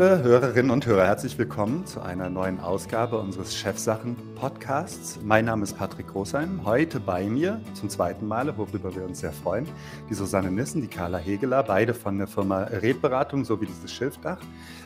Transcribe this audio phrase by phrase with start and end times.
[0.00, 5.20] Liebe Hörerinnen und Hörer, herzlich willkommen zu einer neuen Ausgabe unseres Chefsachen-Podcasts.
[5.22, 6.64] Mein Name ist Patrick Großheim.
[6.64, 9.68] Heute bei mir zum zweiten Mal, worüber wir uns sehr freuen,
[10.08, 14.40] die Susanne Nissen, die Carla Hegeler, beide von der Firma Redberatung sowie dieses Schilfdach.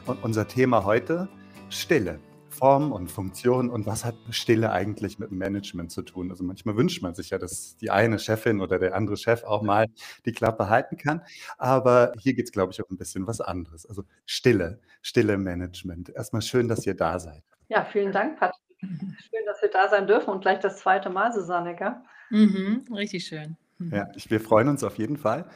[0.06, 1.28] Und unser Thema heute
[1.68, 2.18] Stille.
[2.54, 6.30] Form und Funktion und was hat Stille eigentlich mit Management zu tun?
[6.30, 9.62] Also manchmal wünscht man sich ja, dass die eine Chefin oder der andere Chef auch
[9.62, 9.88] mal
[10.24, 11.20] die Klappe halten kann.
[11.58, 13.86] Aber hier geht es, glaube ich, um ein bisschen was anderes.
[13.86, 16.08] Also Stille, Stille Management.
[16.08, 17.44] Erstmal schön, dass ihr da seid.
[17.68, 18.60] Ja, vielen Dank, Patrick.
[18.82, 21.94] Schön, dass wir da sein dürfen und gleich das zweite Mal, Susanne, gell?
[22.28, 23.56] Mhm, richtig schön.
[23.78, 25.46] Ja, ich, wir freuen uns auf jeden Fall.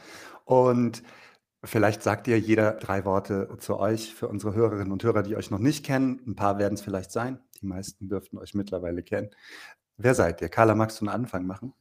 [0.45, 1.03] Und
[1.63, 5.51] Vielleicht sagt ihr jeder drei Worte zu euch für unsere Hörerinnen und Hörer, die euch
[5.51, 6.21] noch nicht kennen.
[6.25, 7.39] Ein paar werden es vielleicht sein.
[7.61, 9.29] Die meisten dürften euch mittlerweile kennen.
[9.97, 10.47] Wer seid ihr?
[10.47, 11.73] Carla, magst du einen Anfang machen?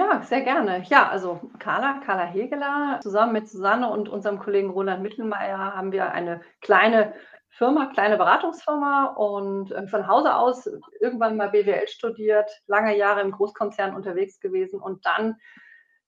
[0.00, 0.82] Ja, sehr gerne.
[0.88, 6.12] Ja, also Carla, Carla Hegeler, zusammen mit Susanne und unserem Kollegen Roland Mittelmeier haben wir
[6.12, 7.12] eine kleine
[7.50, 10.66] Firma, kleine Beratungsfirma und äh, von Hause aus
[11.00, 15.36] irgendwann mal BWL studiert, lange Jahre im Großkonzern unterwegs gewesen und dann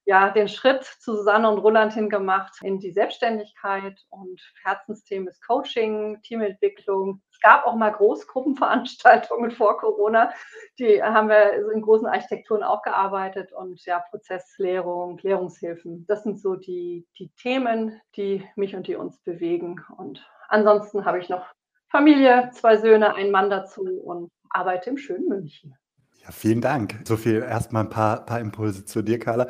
[0.07, 6.19] ja, den Schritt zu Susanne und Roland hingemacht in die Selbstständigkeit und Herzensthemen ist Coaching,
[6.23, 7.21] Teamentwicklung.
[7.43, 10.31] Es gab auch mal Großgruppenveranstaltungen vor Corona,
[10.79, 16.07] die haben wir in großen Architekturen auch gearbeitet und ja, Prozesslehrung, Klärungshilfen.
[16.07, 19.81] Das sind so die, die Themen, die mich und die uns bewegen.
[19.97, 21.45] Und ansonsten habe ich noch
[21.91, 25.75] Familie, zwei Söhne, einen Mann dazu und arbeite im schönen München.
[26.23, 27.01] Ja, vielen Dank.
[27.05, 29.49] So viel erstmal ein paar, paar Impulse zu dir, Carla.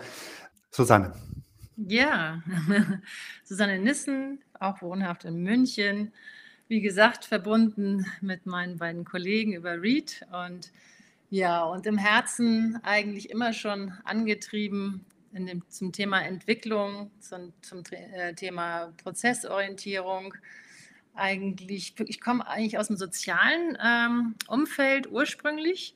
[0.71, 1.13] Susanne.
[1.77, 2.43] Ja,
[3.45, 6.15] Susanne Nissen, auch wohnhaft in München.
[6.73, 10.73] Wie gesagt, verbunden mit meinen beiden Kollegen über Read und
[11.29, 18.33] ja, und im Herzen eigentlich immer schon angetrieben dem, zum Thema Entwicklung, zum, zum äh,
[18.33, 20.33] Thema Prozessorientierung.
[21.15, 25.95] Eigentlich, ich komme eigentlich aus dem sozialen ähm, Umfeld ursprünglich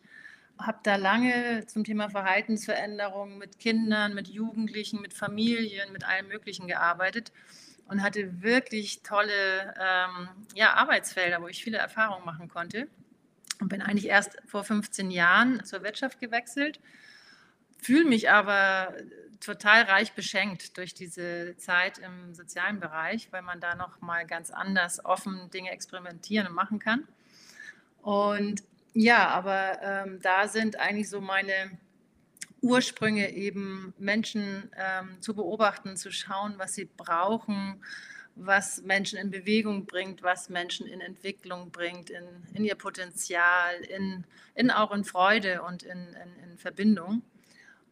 [0.59, 6.67] habe da lange zum Thema Verhaltensveränderung mit Kindern, mit Jugendlichen, mit Familien, mit allem Möglichen
[6.67, 7.33] gearbeitet
[7.89, 12.89] und hatte wirklich tolle ähm, ja, Arbeitsfelder, wo ich viele Erfahrungen machen konnte.
[13.61, 16.79] Und bin eigentlich erst vor 15 Jahren zur Wirtschaft gewechselt,
[17.79, 18.93] fühle mich aber
[19.41, 24.51] total reich beschenkt durch diese Zeit im sozialen Bereich, weil man da noch mal ganz
[24.51, 27.07] anders offen Dinge experimentieren und machen kann.
[28.03, 28.63] Und
[28.95, 31.79] ja, aber ähm, da sind eigentlich so meine
[32.63, 37.83] Ursprünge eben Menschen ähm, zu beobachten, zu schauen, was sie brauchen,
[38.35, 42.25] was Menschen in Bewegung bringt, was Menschen in Entwicklung bringt, in,
[42.55, 44.25] in ihr Potenzial, in,
[44.55, 47.23] in auch in Freude und in, in, in Verbindung.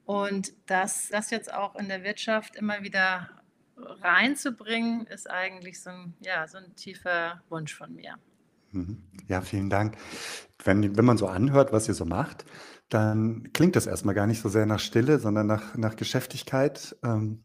[0.04, 3.30] Und das, das jetzt auch in der Wirtschaft immer wieder
[3.76, 8.16] reinzubringen, ist eigentlich so ein, ja, so ein tiefer Wunsch von mir.
[8.72, 9.02] Mhm.
[9.28, 9.96] Ja, vielen Dank.
[10.62, 12.44] Wenn, wenn man so anhört, was ihr so macht,
[12.88, 16.96] dann klingt das erstmal gar nicht so sehr nach Stille, sondern nach, nach Geschäftigkeit.
[17.02, 17.44] Ähm,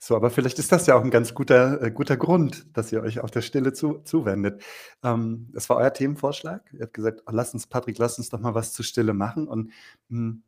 [0.00, 3.02] so, aber vielleicht ist das ja auch ein ganz guter, äh, guter Grund, dass ihr
[3.02, 4.62] euch auf der Stille zu, zuwendet.
[5.02, 6.72] Ähm, das war euer Themenvorschlag.
[6.72, 9.48] Ihr habt gesagt, oh, lass uns, Patrick, lass uns doch mal was zu Stille machen.
[9.48, 9.72] Und
[10.08, 10.44] hm,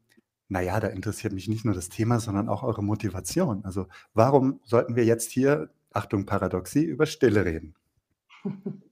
[0.49, 3.65] naja, da interessiert mich nicht nur das Thema, sondern auch eure Motivation.
[3.65, 7.75] Also warum sollten wir jetzt hier, Achtung, Paradoxie, über Stille reden?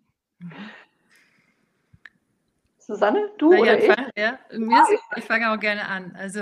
[2.89, 3.95] Susanne, du Na, oder ja, ich?
[3.95, 6.17] Fang, ja, mir ist, ich fange auch gerne an.
[6.17, 6.41] Also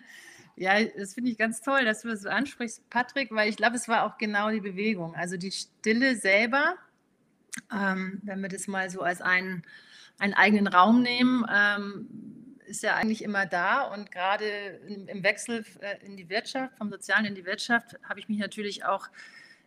[0.56, 3.76] ja, das finde ich ganz toll, dass du das so ansprichst, Patrick, weil ich glaube,
[3.76, 5.16] es war auch genau die Bewegung.
[5.16, 6.74] Also die Stille selber,
[7.72, 9.62] ähm, wenn wir das mal so als einen,
[10.18, 14.44] einen eigenen Raum nehmen, ähm, ist ja eigentlich immer da und gerade
[14.86, 18.38] im, im Wechsel äh, in die Wirtschaft, vom Sozialen in die Wirtschaft, habe ich mich
[18.38, 19.08] natürlich auch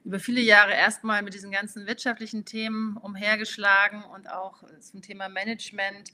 [0.04, 6.12] über viele Jahre erstmal mit diesen ganzen wirtschaftlichen Themen umhergeschlagen und auch zum Thema Management,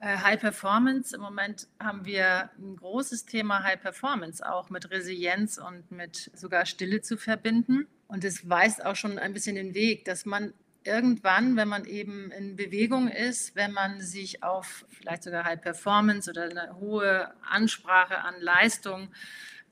[0.00, 1.14] äh, High Performance.
[1.14, 6.66] Im Moment haben wir ein großes Thema High Performance auch mit Resilienz und mit sogar
[6.66, 7.86] Stille zu verbinden.
[8.08, 10.52] Und es weist auch schon ein bisschen den Weg, dass man
[10.84, 16.30] irgendwann, wenn man eben in Bewegung ist, wenn man sich auf vielleicht sogar High Performance
[16.30, 19.08] oder eine hohe Ansprache an Leistung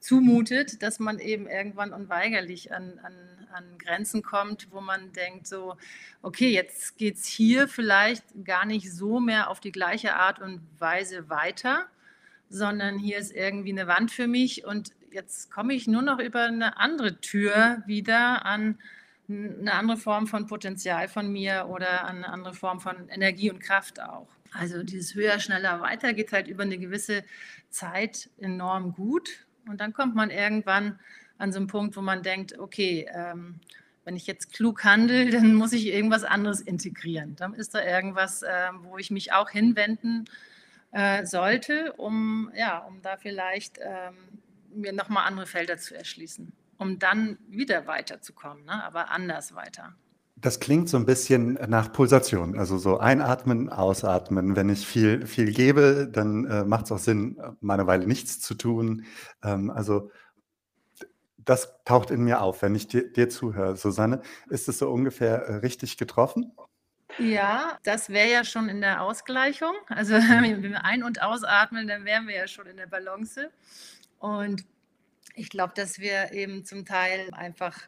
[0.02, 3.14] zumutet, dass man eben irgendwann unweigerlich an, an,
[3.52, 5.76] an Grenzen kommt, wo man denkt, so,
[6.22, 10.60] okay, jetzt geht es hier vielleicht gar nicht so mehr auf die gleiche Art und
[10.80, 11.86] Weise weiter,
[12.48, 16.44] sondern hier ist irgendwie eine Wand für mich und jetzt komme ich nur noch über
[16.44, 18.78] eine andere Tür wieder an
[19.28, 23.60] eine andere Form von Potenzial von mir oder an eine andere Form von Energie und
[23.60, 24.28] Kraft auch.
[24.52, 27.22] Also dieses höher, schneller, weiter geht halt über eine gewisse
[27.70, 29.46] Zeit enorm gut.
[29.68, 30.98] Und dann kommt man irgendwann
[31.38, 33.60] an so einen Punkt, wo man denkt, okay, ähm,
[34.04, 37.36] wenn ich jetzt klug handle, dann muss ich irgendwas anderes integrieren.
[37.36, 40.24] Dann ist da irgendwas, äh, wo ich mich auch hinwenden
[40.92, 44.14] äh, sollte, um, ja, um da vielleicht ähm,
[44.74, 48.82] mir nochmal andere Felder zu erschließen, um dann wieder weiterzukommen, ne?
[48.84, 49.94] aber anders weiter.
[50.42, 54.56] Das klingt so ein bisschen nach Pulsation, also so einatmen, ausatmen.
[54.56, 58.40] Wenn ich viel, viel gebe, dann äh, macht es auch Sinn, mal eine Weile nichts
[58.40, 59.04] zu tun.
[59.44, 60.10] Ähm, also
[61.38, 63.76] das taucht in mir auf, wenn ich dir, dir zuhöre.
[63.76, 66.52] Susanne, ist es so ungefähr äh, richtig getroffen?
[67.18, 69.74] Ja, das wäre ja schon in der Ausgleichung.
[69.88, 73.50] Also wenn wir ein- und ausatmen, dann wären wir ja schon in der Balance.
[74.18, 74.64] Und
[75.34, 77.78] ich glaube, dass wir eben zum Teil einfach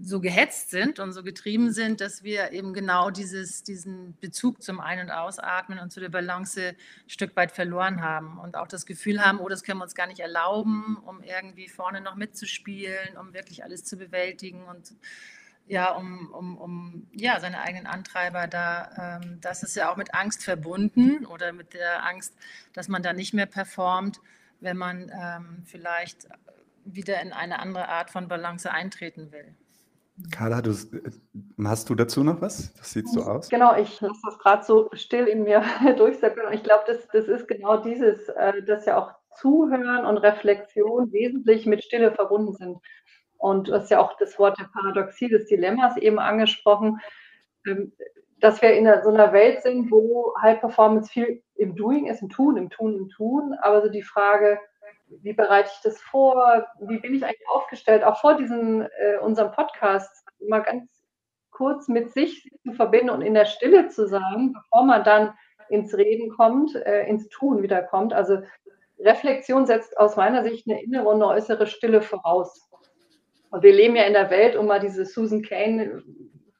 [0.00, 4.80] so gehetzt sind und so getrieben sind, dass wir eben genau dieses, diesen Bezug zum
[4.80, 6.76] Ein- und Ausatmen und zu der Balance ein
[7.06, 10.06] Stück weit verloren haben und auch das Gefühl haben, oh, das können wir uns gar
[10.06, 14.94] nicht erlauben, um irgendwie vorne noch mitzuspielen, um wirklich alles zu bewältigen und
[15.66, 20.12] ja, um, um, um ja, seine eigenen Antreiber da, ähm, das ist ja auch mit
[20.12, 22.34] Angst verbunden oder mit der Angst,
[22.74, 24.20] dass man da nicht mehr performt,
[24.60, 26.28] wenn man ähm, vielleicht
[26.84, 29.54] wieder in eine andere Art von Balance eintreten will.
[30.30, 30.72] Carla, du,
[31.64, 32.72] hast du dazu noch was?
[32.74, 33.48] Das sieht so aus.
[33.48, 35.62] Genau, ich lasse das gerade so still in mir
[35.96, 36.40] durchsetzen.
[36.52, 41.66] Ich glaube, das, das ist genau dieses, äh, dass ja auch Zuhören und Reflexion wesentlich
[41.66, 42.78] mit Stille verbunden sind.
[43.38, 47.00] Und du hast ja auch das Wort der Paradoxie des Dilemmas eben angesprochen,
[47.66, 47.92] ähm,
[48.38, 52.28] dass wir in so einer Welt sind, wo High Performance viel im Doing ist, im
[52.28, 53.54] Tun, im Tun, im Tun.
[53.62, 54.60] Aber so die Frage,
[55.22, 56.66] wie bereite ich das vor?
[56.80, 58.04] Wie bin ich eigentlich aufgestellt?
[58.04, 60.90] Auch vor diesem, äh, unserem Podcast mal ganz
[61.50, 65.34] kurz mit sich zu verbinden und in der Stille zu sein, bevor man dann
[65.68, 68.12] ins Reden kommt, äh, ins Tun wieder kommt.
[68.12, 68.42] Also
[68.98, 72.68] Reflexion setzt aus meiner Sicht eine innere und eine äußere Stille voraus.
[73.50, 76.02] Und wir leben ja in der Welt, um mal diese Susan Kane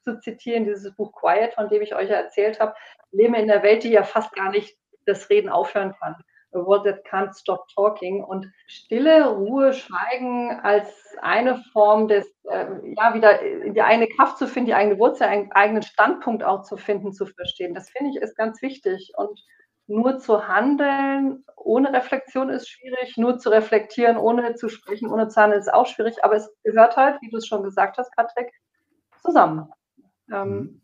[0.03, 2.73] zu zitieren, dieses Buch Quiet, von dem ich euch ja erzählt habe,
[3.11, 6.15] leben wir in der Welt, die ja fast gar nicht das Reden aufhören kann
[6.63, 8.23] world that can't stop talking.
[8.23, 13.39] Und Stille, Ruhe, Schweigen als eine Form des, äh, ja, wieder
[13.71, 17.25] die eigene Kraft zu finden, die eigene Wurzel, einen eigenen Standpunkt auch zu finden, zu
[17.25, 17.73] verstehen.
[17.73, 19.11] Das finde ich ist ganz wichtig.
[19.17, 19.39] Und
[19.87, 25.41] nur zu handeln ohne Reflexion ist schwierig, nur zu reflektieren, ohne zu sprechen, ohne zu
[25.41, 28.51] handeln ist auch schwierig, aber es gehört halt, wie du es schon gesagt hast, Patrick,
[29.21, 29.69] zusammen.
[30.31, 30.81] Ähm, mhm.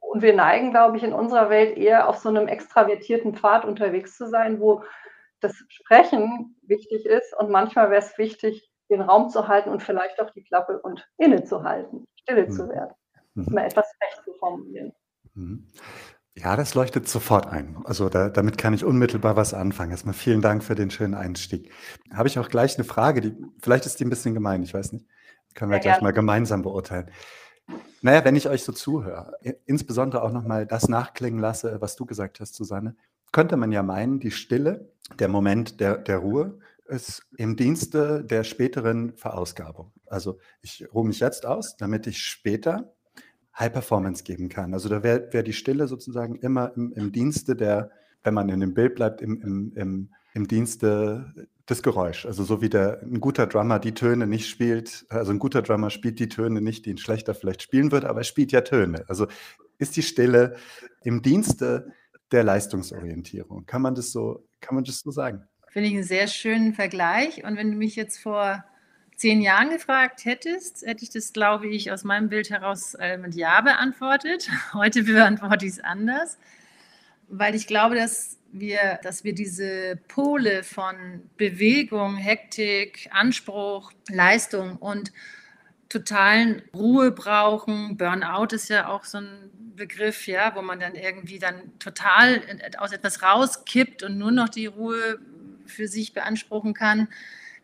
[0.00, 4.16] Und wir neigen, glaube ich, in unserer Welt eher auf so einem extravertierten Pfad unterwegs
[4.16, 4.82] zu sein, wo
[5.42, 10.20] das Sprechen wichtig ist und manchmal wäre es wichtig, den Raum zu halten und vielleicht
[10.20, 12.52] auch die Klappe und inne zu halten, stille mhm.
[12.52, 12.94] zu werden,
[13.34, 13.46] mhm.
[13.54, 14.92] mal etwas recht zu formulieren.
[15.34, 15.68] Mhm.
[16.34, 17.76] Ja, das leuchtet sofort ein.
[17.84, 19.90] Also da, damit kann ich unmittelbar was anfangen.
[19.90, 21.70] Erstmal vielen Dank für den schönen Einstieg.
[22.10, 24.92] Habe ich auch gleich eine Frage, die vielleicht ist die ein bisschen gemein, ich weiß
[24.92, 25.06] nicht.
[25.54, 26.04] Können wir ja, gleich gerne.
[26.04, 27.10] mal gemeinsam beurteilen.
[28.00, 32.40] Naja, wenn ich euch so zuhöre, insbesondere auch nochmal das nachklingen lasse, was du gesagt
[32.40, 32.96] hast, Susanne,
[33.32, 38.44] könnte man ja meinen, die Stille, der Moment der, der Ruhe, ist im Dienste der
[38.44, 39.92] späteren Verausgabung.
[40.06, 42.92] Also ich ruhe mich jetzt aus, damit ich später
[43.58, 44.74] High Performance geben kann.
[44.74, 47.90] Also da wäre wär die Stille sozusagen immer im, im, Dienste der,
[48.22, 51.32] wenn man in dem Bild bleibt, im, im, im, im Dienste
[51.68, 52.26] des Geräusch.
[52.26, 55.90] Also so wie der, ein guter Drummer die Töne nicht spielt, also ein guter Drummer
[55.90, 59.04] spielt die Töne nicht, die ein schlechter vielleicht spielen würde, aber er spielt ja Töne.
[59.08, 59.26] Also
[59.78, 60.56] ist die Stille
[61.02, 61.92] im Dienste
[62.32, 63.66] der Leistungsorientierung.
[63.66, 65.42] Kann man das so, kann man das so sagen?
[65.68, 67.44] Finde ich einen sehr schönen Vergleich.
[67.44, 68.64] Und wenn du mich jetzt vor
[69.16, 73.34] zehn Jahren gefragt hättest, hätte ich das, glaube ich, aus meinem Bild heraus äh, mit
[73.34, 74.50] Ja beantwortet.
[74.72, 76.38] Heute beantworte ich es anders,
[77.28, 80.96] weil ich glaube, dass wir, dass wir diese Pole von
[81.36, 85.12] Bewegung, Hektik, Anspruch, Leistung und
[85.92, 87.96] totalen Ruhe brauchen.
[87.96, 92.42] Burnout ist ja auch so ein Begriff, ja, wo man dann irgendwie dann total
[92.78, 95.18] aus etwas rauskippt und nur noch die Ruhe
[95.66, 97.08] für sich beanspruchen kann.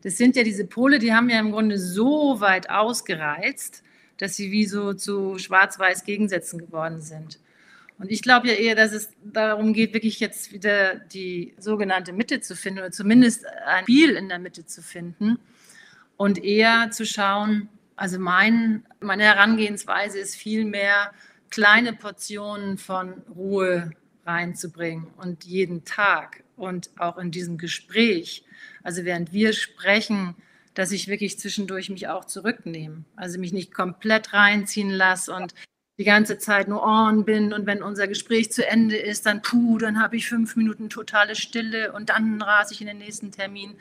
[0.02, 3.82] Das sind ja diese Pole, die haben ja im Grunde so weit ausgereizt,
[4.18, 7.38] dass sie wie so zu schwarz-weiß Gegensätzen geworden sind.
[7.98, 12.40] Und ich glaube ja eher, dass es darum geht, wirklich jetzt wieder die sogenannte Mitte
[12.40, 15.38] zu finden oder zumindest ein Spiel in der Mitte zu finden
[16.16, 17.68] und eher zu schauen,
[17.98, 21.12] also mein, meine Herangehensweise ist vielmehr,
[21.50, 23.90] kleine Portionen von Ruhe
[24.24, 28.44] reinzubringen und jeden Tag und auch in diesem Gespräch,
[28.84, 30.36] also während wir sprechen,
[30.74, 35.54] dass ich wirklich zwischendurch mich auch zurücknehme, also mich nicht komplett reinziehen lasse und
[35.98, 39.78] die ganze Zeit nur on bin und wenn unser Gespräch zu Ende ist, dann puh,
[39.78, 43.74] dann habe ich fünf Minuten totale Stille und dann rase ich in den nächsten Termin,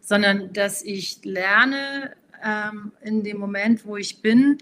[0.00, 4.58] sondern dass ich lerne ähm, in dem Moment, wo ich bin,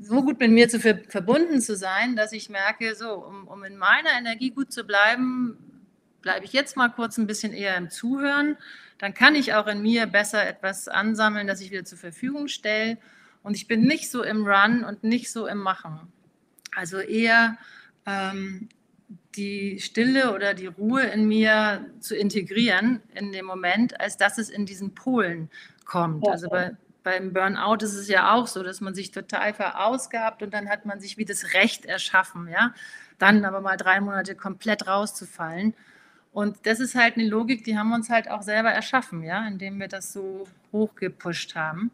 [0.00, 3.64] so gut mit mir zu ver verbunden zu sein, dass ich merke, so, um, um
[3.64, 5.58] in meiner Energie gut zu bleiben,
[6.22, 8.56] bleibe ich jetzt mal kurz ein bisschen eher im Zuhören.
[8.98, 12.98] Dann kann ich auch in mir besser etwas ansammeln, das ich wieder zur Verfügung stelle
[13.42, 16.12] und ich bin nicht so im Run und nicht so im Machen.
[16.74, 17.56] Also eher
[18.06, 18.68] ähm,
[19.36, 24.50] die Stille oder die Ruhe in mir zu integrieren in dem Moment, als dass es
[24.50, 25.50] in diesen Polen
[25.88, 26.28] kommt.
[26.28, 30.54] Also bei, beim Burnout ist es ja auch so, dass man sich total verausgabt und
[30.54, 32.72] dann hat man sich wie das Recht erschaffen, ja,
[33.18, 35.74] dann aber mal drei Monate komplett rauszufallen.
[36.32, 39.44] Und das ist halt eine Logik, die haben wir uns halt auch selber erschaffen, ja,
[39.48, 41.90] indem wir das so hochgepusht haben.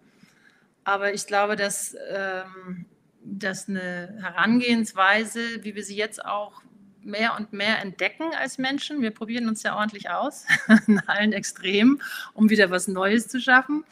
[0.83, 2.85] Aber ich glaube, dass, ähm,
[3.25, 6.61] dass eine Herangehensweise, wie wir sie jetzt auch
[7.05, 10.47] mehr und mehr entdecken als Menschen, wir probieren uns ja ordentlich aus,
[10.87, 13.85] in allen Extremen, um wieder was Neues zu schaffen,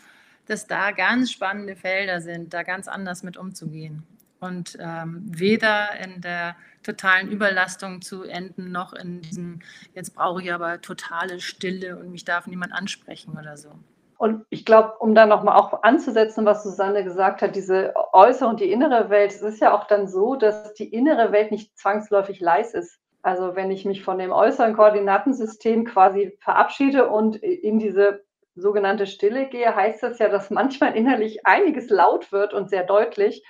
[0.47, 4.03] dass da ganz spannende Felder sind, da ganz anders mit umzugehen.
[4.41, 9.61] Und ähm, weder in der totalen Überlastung zu enden, noch in diesem,
[9.95, 13.71] jetzt brauche ich aber totale Stille und mich darf niemand ansprechen oder so.
[14.23, 18.61] Und ich glaube, um da nochmal auch anzusetzen, was Susanne gesagt hat, diese äußere und
[18.61, 22.39] die innere Welt, es ist ja auch dann so, dass die innere Welt nicht zwangsläufig
[22.39, 23.01] leis ist.
[23.23, 28.25] Also wenn ich mich von dem äußeren Koordinatensystem quasi verabschiede und in diese
[28.55, 33.43] sogenannte Stille gehe, heißt das ja, dass manchmal innerlich einiges laut wird und sehr deutlich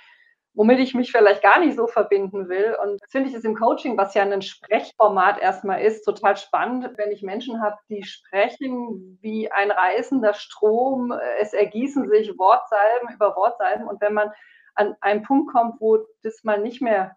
[0.55, 2.75] womit ich mich vielleicht gar nicht so verbinden will.
[2.81, 6.89] Und das finde ich es im Coaching, was ja ein Sprechformat erstmal ist, total spannend,
[6.97, 11.13] wenn ich Menschen habe, die sprechen wie ein reißender Strom.
[11.39, 13.87] Es ergießen sich Wortsalben über Wortsalben.
[13.87, 14.31] Und wenn man
[14.75, 17.15] an einen Punkt kommt, wo das mal nicht mehr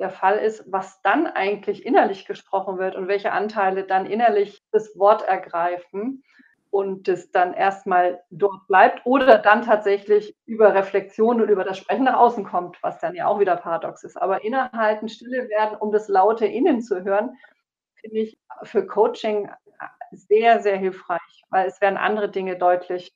[0.00, 4.98] der Fall ist, was dann eigentlich innerlich gesprochen wird und welche Anteile dann innerlich das
[4.98, 6.24] Wort ergreifen,
[6.70, 12.04] und es dann erstmal dort bleibt oder dann tatsächlich über Reflexion und über das Sprechen
[12.04, 14.16] nach außen kommt, was dann ja auch wieder paradox ist.
[14.16, 17.36] Aber innehalten, stille werden, um das laute Innen zu hören,
[17.96, 19.50] finde ich für Coaching
[20.12, 23.12] sehr, sehr hilfreich, weil es werden andere Dinge deutlich,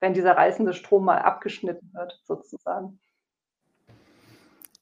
[0.00, 2.98] wenn dieser reißende Strom mal abgeschnitten wird, sozusagen.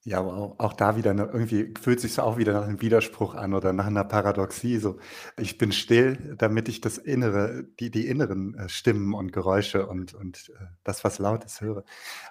[0.06, 3.72] Ja, aber auch da wieder irgendwie fühlt sich auch wieder nach einem Widerspruch an oder
[3.72, 4.76] nach einer Paradoxie.
[4.76, 4.98] So,
[5.38, 10.12] ich bin still, damit ich das Innere, die, die inneren äh, Stimmen und Geräusche und,
[10.12, 11.84] und äh, das, was laut ist, höre.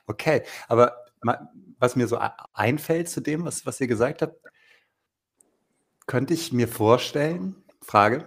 [0.05, 0.93] Okay, aber
[1.79, 2.19] was mir so
[2.53, 4.35] einfällt zu dem, was, was ihr gesagt habt,
[6.05, 8.25] könnte ich mir vorstellen, Frage,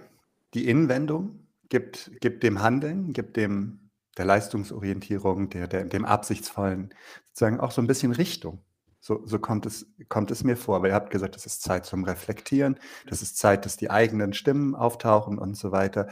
[0.55, 6.95] die Innenwendung gibt, gibt dem Handeln, gibt dem der Leistungsorientierung, der, der, dem Absichtsvollen
[7.27, 8.63] sozusagen auch so ein bisschen Richtung.
[9.07, 10.83] So, so kommt, es, kommt es mir vor.
[10.83, 14.33] Weil ihr habt gesagt, es ist Zeit zum Reflektieren, das ist Zeit, dass die eigenen
[14.33, 16.09] Stimmen auftauchen und so weiter.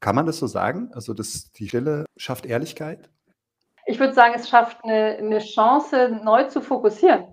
[0.00, 0.90] Kann man das so sagen?
[0.94, 3.10] Also dass die Stille schafft Ehrlichkeit?
[3.84, 7.26] Ich würde sagen, es schafft eine, eine Chance, neu zu fokussieren.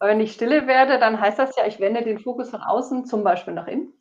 [0.00, 3.04] Weil wenn ich stille werde, dann heißt das ja, ich wende den Fokus von außen
[3.04, 3.92] zum Beispiel nach innen.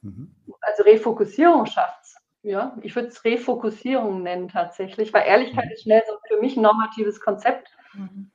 [0.00, 0.34] Mhm.
[0.62, 2.16] Also Refokussierung schafft es.
[2.42, 5.72] Ja, ich würde es Refokussierung nennen tatsächlich, weil Ehrlichkeit mhm.
[5.72, 7.68] ist schnell so für mich ein normatives Konzept.
[7.92, 8.30] Mhm.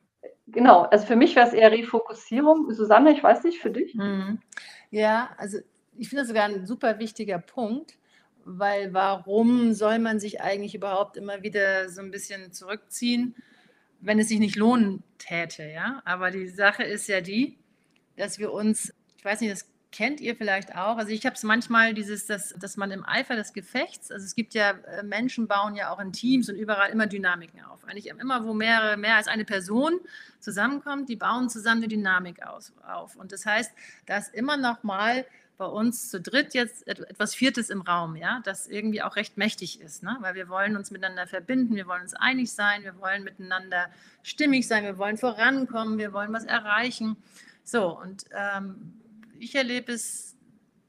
[0.55, 2.71] Genau, also für mich wäre es eher Refokussierung.
[2.73, 3.93] Susanne, ich weiß nicht, für dich?
[3.93, 4.39] Mhm.
[4.89, 5.57] Ja, also
[5.97, 7.97] ich finde das sogar ein super wichtiger Punkt,
[8.45, 13.35] weil warum soll man sich eigentlich überhaupt immer wieder so ein bisschen zurückziehen,
[13.99, 16.01] wenn es sich nicht lohnen täte, ja?
[16.05, 17.57] Aber die Sache ist ja die,
[18.15, 20.97] dass wir uns, ich weiß nicht, das kennt ihr vielleicht auch.
[20.97, 24.35] Also ich habe es manchmal dieses, dass, dass man im Eifer des Gefechts, also es
[24.35, 27.85] gibt ja, äh, Menschen bauen ja auch in Teams und überall immer Dynamiken auf.
[27.85, 30.01] Eigentlich immer, wo mehrere, mehr als eine Person
[30.41, 33.15] zusammenkommt, die bauen zusammen eine Dynamik aus, auf.
[33.15, 33.71] Und das heißt,
[34.05, 35.25] da ist immer noch mal
[35.57, 39.79] bei uns zu dritt jetzt etwas Viertes im Raum, ja, das irgendwie auch recht mächtig
[39.79, 40.17] ist, ne?
[40.19, 43.89] weil wir wollen uns miteinander verbinden, wir wollen uns einig sein, wir wollen miteinander
[44.23, 47.15] stimmig sein, wir wollen vorankommen, wir wollen was erreichen.
[47.63, 48.99] So, und ähm,
[49.45, 50.35] ich erlebe es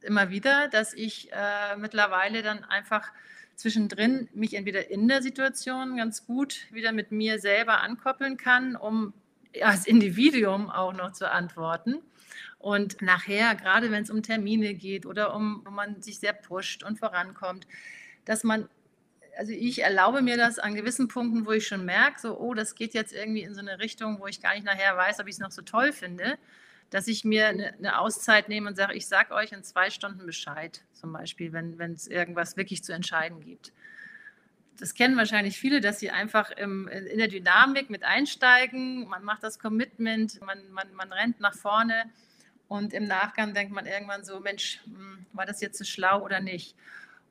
[0.00, 3.12] immer wieder, dass ich äh, mittlerweile dann einfach
[3.54, 9.12] zwischendrin mich entweder in der Situation ganz gut wieder mit mir selber ankoppeln kann, um
[9.62, 12.02] als Individuum auch noch zu antworten.
[12.58, 16.82] Und nachher, gerade wenn es um Termine geht oder um, wo man sich sehr pusht
[16.82, 17.66] und vorankommt,
[18.24, 18.68] dass man
[19.38, 22.74] also ich erlaube mir das an gewissen Punkten, wo ich schon merke, so, oh, das
[22.74, 25.34] geht jetzt irgendwie in so eine Richtung, wo ich gar nicht nachher weiß, ob ich
[25.34, 26.38] es noch so toll finde,
[26.90, 30.24] dass ich mir eine, eine Auszeit nehme und sage, ich sage euch in zwei Stunden
[30.24, 33.72] Bescheid, zum Beispiel, wenn es irgendwas wirklich zu entscheiden gibt.
[34.78, 39.42] Das kennen wahrscheinlich viele, dass sie einfach im, in der Dynamik mit einsteigen, man macht
[39.42, 42.10] das Commitment, man, man, man rennt nach vorne
[42.68, 46.40] und im Nachgang denkt man irgendwann so, Mensch, hm, war das jetzt so schlau oder
[46.40, 46.76] nicht?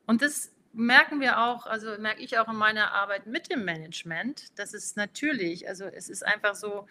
[0.06, 4.58] Und das merken wir auch, also merke ich auch in meiner Arbeit mit dem Management,
[4.58, 6.86] dass es natürlich, also es ist einfach so,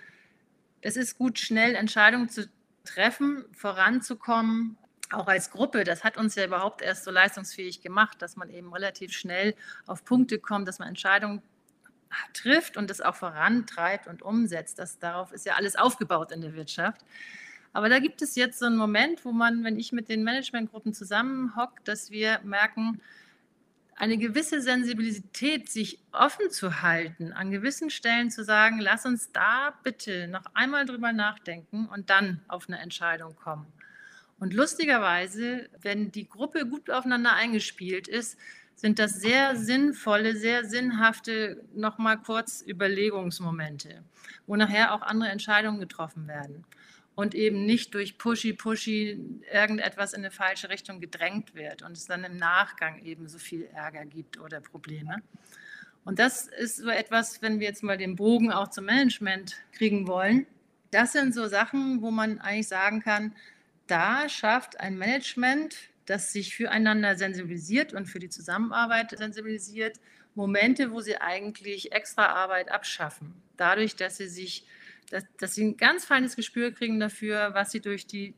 [0.85, 2.47] es ist gut, schnell Entscheidungen zu
[2.83, 4.77] treffen, voranzukommen,
[5.11, 5.83] auch als Gruppe.
[5.83, 9.55] Das hat uns ja überhaupt erst so leistungsfähig gemacht, dass man eben relativ schnell
[9.87, 11.41] auf Punkte kommt, dass man Entscheidungen
[12.33, 14.77] trifft und das auch vorantreibt und umsetzt.
[14.77, 17.01] Das, darauf ist ja alles aufgebaut in der Wirtschaft.
[17.73, 20.93] Aber da gibt es jetzt so einen Moment, wo man, wenn ich mit den Managementgruppen
[20.93, 23.01] zusammenhockt, dass wir merken,
[23.95, 29.73] eine gewisse Sensibilität, sich offen zu halten, an gewissen Stellen zu sagen, lass uns da
[29.83, 33.67] bitte noch einmal drüber nachdenken und dann auf eine Entscheidung kommen.
[34.37, 38.37] Und lustigerweise, wenn die Gruppe gut aufeinander eingespielt ist,
[38.75, 44.03] sind das sehr sinnvolle, sehr sinnhafte, nochmal kurz Überlegungsmomente,
[44.45, 46.65] wo nachher auch andere Entscheidungen getroffen werden
[47.15, 49.17] und eben nicht durch Pushy, Pushy
[49.51, 53.65] irgendetwas in eine falsche Richtung gedrängt wird und es dann im Nachgang eben so viel
[53.73, 55.21] Ärger gibt oder Probleme.
[56.03, 60.07] Und das ist so etwas, wenn wir jetzt mal den Bogen auch zum Management kriegen
[60.07, 60.45] wollen.
[60.91, 63.33] Das sind so Sachen, wo man eigentlich sagen kann,
[63.87, 69.99] da schafft ein Management, das sich füreinander sensibilisiert und für die Zusammenarbeit sensibilisiert,
[70.35, 73.33] Momente, wo sie eigentlich extra Arbeit abschaffen.
[73.57, 74.65] Dadurch, dass sie sich
[75.09, 78.33] dass, dass sie ein ganz feines Gespür kriegen dafür, was sie durch die,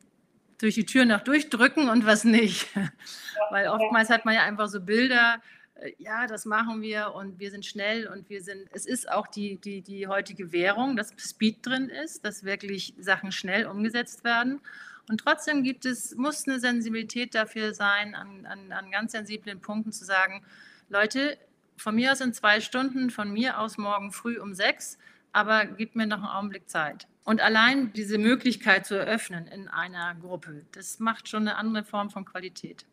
[0.60, 2.68] durch die Tür noch durchdrücken und was nicht.
[3.52, 5.42] Weil oftmals hat man ja einfach so Bilder,
[5.76, 9.28] äh, ja, das machen wir und wir sind schnell und wir sind, es ist auch
[9.28, 14.62] die, die, die heutige Währung, dass Speed drin ist, dass wirklich Sachen schnell umgesetzt werden.
[15.10, 19.94] Und trotzdem gibt es, muss eine Sensibilität dafür sein, an, an, an ganz sensiblen Punkten
[19.94, 20.44] zu sagen,
[20.90, 21.38] Leute,
[21.78, 24.98] von mir aus in zwei Stunden, von mir aus morgen früh um sechs,
[25.32, 27.08] aber gib mir noch einen Augenblick Zeit.
[27.24, 32.10] Und allein diese Möglichkeit zu eröffnen in einer Gruppe, das macht schon eine andere Form
[32.10, 32.86] von Qualität.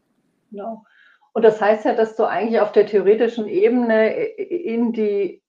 [0.51, 0.85] Genau.
[1.33, 5.43] Und das heißt ja, dass du eigentlich auf der theoretischen Ebene in die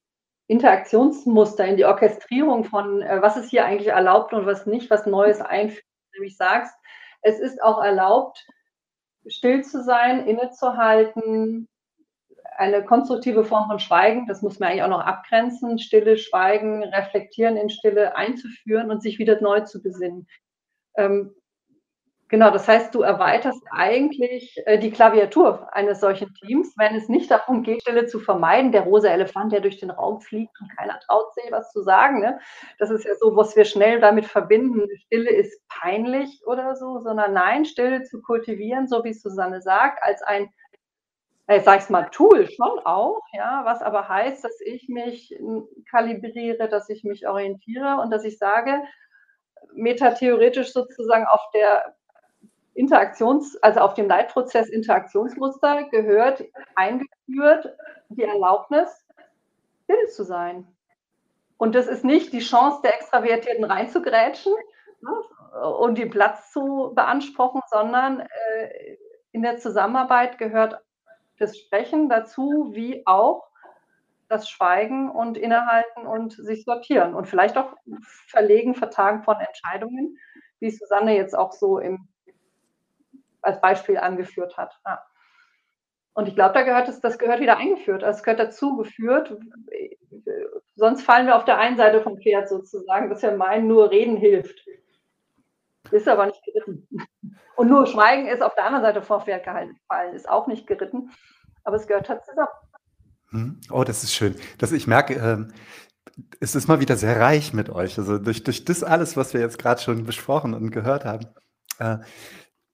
[0.47, 5.05] Interaktionsmuster, in die Orchestrierung von, äh, was ist hier eigentlich erlaubt und was nicht, was
[5.05, 6.75] Neues einführst, nämlich sagst,
[7.21, 8.45] es ist auch erlaubt,
[9.27, 11.67] still zu sein, innezuhalten,
[12.57, 17.57] eine konstruktive Form von Schweigen, das muss man eigentlich auch noch abgrenzen, Stille, Schweigen, Reflektieren
[17.57, 20.27] in Stille einzuführen und sich wieder neu zu besinnen.
[20.95, 21.35] Ähm,
[22.29, 27.29] genau, das heißt, du erweiterst eigentlich äh, die Klaviatur eines solchen Teams, wenn es nicht
[27.29, 30.99] darum geht, Stille zu vermeiden, der rosa Elefant, der durch den Raum fliegt und keiner
[31.01, 32.21] traut sich was zu sagen.
[32.21, 32.39] Ne?
[32.79, 37.33] Das ist ja so, was wir schnell damit verbinden, Stille ist peinlich oder so, sondern
[37.33, 40.49] nein, Stille zu kultivieren, so wie Susanne sagt, als ein
[41.47, 45.67] ich sage es mal, Tool schon auch, ja, was aber heißt, dass ich mich hm,
[45.89, 48.81] kalibriere, dass ich mich orientiere und dass ich sage,
[49.73, 51.95] metatheoretisch sozusagen auf der
[52.73, 56.43] Interaktions-, also auf dem Leitprozess Interaktionsmuster gehört
[56.75, 57.75] eingeführt
[58.09, 59.05] die Erlaubnis,
[59.83, 60.67] still zu sein.
[61.57, 64.53] Und das ist nicht die Chance der Extravertierten reinzugrätschen
[65.01, 65.11] ne,
[65.77, 68.97] und den Platz zu beanspruchen, sondern äh,
[69.31, 70.81] in der Zusammenarbeit gehört
[71.37, 73.47] das Sprechen dazu, wie auch
[74.27, 77.75] das Schweigen und Innehalten und sich sortieren und vielleicht auch
[78.27, 80.17] Verlegen, Vertagen von Entscheidungen,
[80.59, 82.07] wie Susanne jetzt auch so im,
[83.41, 84.79] als Beispiel angeführt hat.
[84.85, 85.03] Ja.
[86.13, 89.37] Und ich glaube, da gehört es, das gehört wieder eingeführt, also es gehört dazu geführt.
[90.75, 94.17] Sonst fallen wir auf der einen Seite vom Pferd sozusagen, dass wir meinen, nur reden
[94.17, 94.65] hilft.
[95.91, 96.87] Ist aber nicht geritten.
[97.55, 99.77] Und nur Schweigen ist auf der anderen Seite vor Pferd gehalten
[100.13, 101.11] ist auch nicht geritten.
[101.63, 102.47] Aber es gehört halt zusammen.
[103.31, 103.59] Hm.
[103.71, 104.35] Oh, das ist schön.
[104.57, 105.45] Das, ich merke, äh,
[106.39, 107.97] es ist mal wieder sehr reich mit euch.
[107.97, 111.25] Also durch, durch das alles, was wir jetzt gerade schon besprochen und gehört haben,
[111.79, 111.97] äh,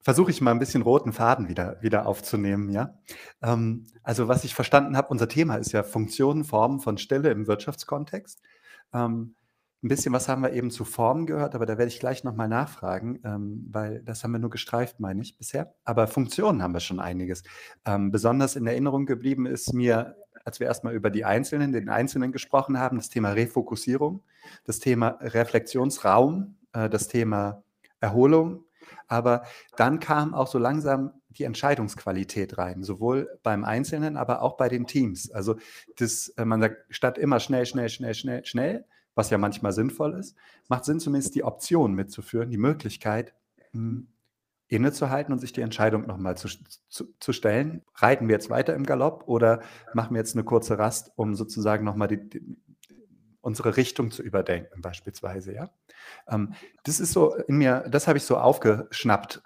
[0.02, 2.69] versuche ich mal ein bisschen roten Faden wieder, wieder aufzunehmen.
[2.69, 2.95] Ja?
[3.41, 7.47] Ähm, also was ich verstanden habe, unser Thema ist ja Funktionen, Formen von Stille im
[7.47, 8.41] Wirtschaftskontext.
[8.93, 9.36] Ähm,
[9.84, 12.48] ein bisschen was haben wir eben zu Formen gehört, aber da werde ich gleich nochmal
[12.48, 15.74] nachfragen, ähm, weil das haben wir nur gestreift, meine ich, bisher.
[15.86, 17.44] Aber Funktionen haben wir schon einiges.
[17.86, 20.15] Ähm, besonders in Erinnerung geblieben ist mir,
[20.46, 24.24] als wir erstmal über die Einzelnen, den Einzelnen gesprochen haben, das Thema Refokussierung,
[24.65, 27.63] das Thema Reflexionsraum, äh, das Thema
[28.00, 28.65] Erholung,
[29.08, 29.44] Aber
[29.76, 34.88] dann kam auch so langsam die Entscheidungsqualität rein, sowohl beim Einzelnen, aber auch bei den
[34.88, 35.32] Teams.
[35.32, 35.58] Also
[35.98, 40.13] das, äh, man sagt, statt immer schnell, schnell, schnell, schnell, schnell, was ja manchmal sinnvoll
[40.13, 40.36] ist,
[40.67, 43.34] macht Sinn zumindest die Option mitzuführen, die Möglichkeit,
[43.71, 44.08] hm,
[44.67, 46.47] innezuhalten und sich die Entscheidung nochmal zu,
[46.88, 47.82] zu, zu, stellen.
[47.95, 49.62] Reiten wir jetzt weiter im Galopp oder
[49.93, 52.58] machen wir jetzt eine kurze Rast, um sozusagen nochmal die, die,
[53.41, 55.69] unsere Richtung zu überdenken, beispielsweise, ja.
[56.30, 59.41] Ähm, das ist so in mir, das habe ich so aufgeschnappt,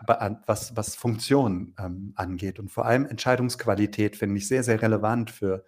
[0.45, 2.59] was, was Funktion ähm, angeht.
[2.59, 5.65] Und vor allem Entscheidungsqualität finde ich sehr, sehr relevant für,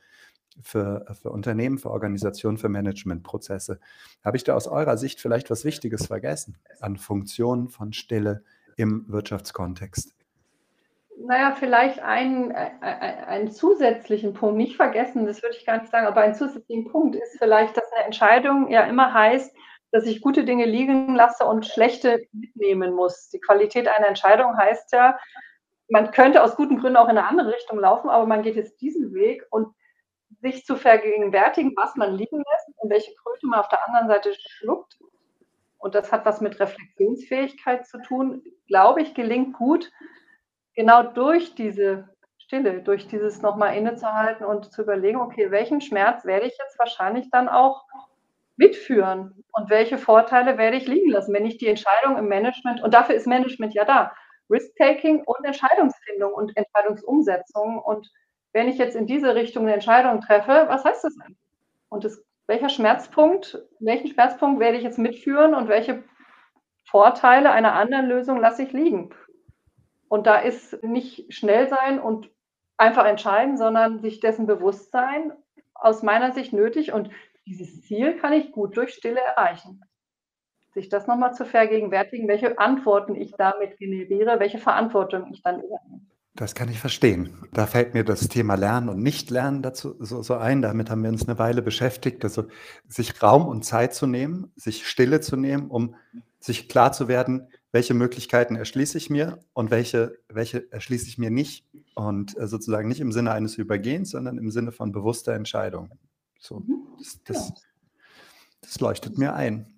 [0.62, 3.80] für, für Unternehmen, für Organisationen, für Managementprozesse.
[4.24, 8.43] Habe ich da aus eurer Sicht vielleicht was Wichtiges vergessen an Funktionen von Stille
[8.76, 10.13] im Wirtschaftskontext?
[11.20, 15.91] Naja, vielleicht einen, äh, äh, einen zusätzlichen Punkt, nicht vergessen, das würde ich gar nicht
[15.91, 19.54] sagen, aber ein zusätzlichen Punkt ist vielleicht, dass eine Entscheidung ja immer heißt,
[19.91, 23.30] dass ich gute Dinge liegen lasse und schlechte mitnehmen muss.
[23.30, 25.17] Die Qualität einer Entscheidung heißt ja,
[25.89, 28.82] man könnte aus guten Gründen auch in eine andere Richtung laufen, aber man geht jetzt
[28.82, 29.74] diesen Weg und
[30.51, 34.33] sich zu vergegenwärtigen, was man liegen lässt und welche Kröte man auf der anderen Seite
[34.39, 34.97] schluckt.
[35.77, 39.91] Und das hat was mit Reflexionsfähigkeit zu tun, glaube ich, gelingt gut,
[40.75, 46.47] genau durch diese Stille, durch dieses nochmal innezuhalten und zu überlegen, okay, welchen Schmerz werde
[46.47, 47.83] ich jetzt wahrscheinlich dann auch
[48.55, 52.93] mitführen und welche Vorteile werde ich liegen lassen, wenn ich die Entscheidung im Management, und
[52.93, 54.13] dafür ist Management ja da,
[54.49, 57.79] Risk-Taking und Entscheidungsfindung und Entscheidungsumsetzung.
[57.79, 58.10] Und
[58.53, 61.38] wenn ich jetzt in diese Richtung eine Entscheidung treffe, was heißt das eigentlich?
[61.89, 66.03] Und das, welcher Schmerzpunkt, welchen Schmerzpunkt werde ich jetzt mitführen und welche
[66.86, 69.13] Vorteile einer anderen Lösung lasse ich liegen?
[70.10, 72.29] Und da ist nicht schnell sein und
[72.77, 75.33] einfach entscheiden, sondern sich dessen bewusst sein,
[75.73, 76.93] aus meiner Sicht nötig.
[76.93, 77.10] Und
[77.45, 79.83] dieses Ziel kann ich gut durch Stille erreichen.
[80.73, 86.01] Sich das nochmal zu vergegenwärtigen, welche Antworten ich damit generiere, welche Verantwortung ich dann übernehme.
[86.38, 87.32] Das kann ich verstehen.
[87.52, 90.62] Da fällt mir das Thema Lernen und Nicht-Lernen dazu so, so, ein.
[90.62, 92.23] Damit haben wir uns eine Weile beschäftigt.
[92.23, 92.45] Also
[92.88, 95.95] sich Raum und Zeit zu nehmen, sich Stille zu nehmen, um
[96.39, 101.32] sich klar zu werden, welche Möglichkeiten erschließe ich mir und welche, welche erschließe ich mir
[101.32, 101.65] nicht.
[101.95, 105.89] Und äh, sozusagen nicht im Sinne eines Übergehens, sondern im Sinne von bewusster Entscheidung.
[106.39, 106.86] So, mhm.
[107.00, 107.54] das, das,
[108.62, 109.73] das leuchtet mir ein.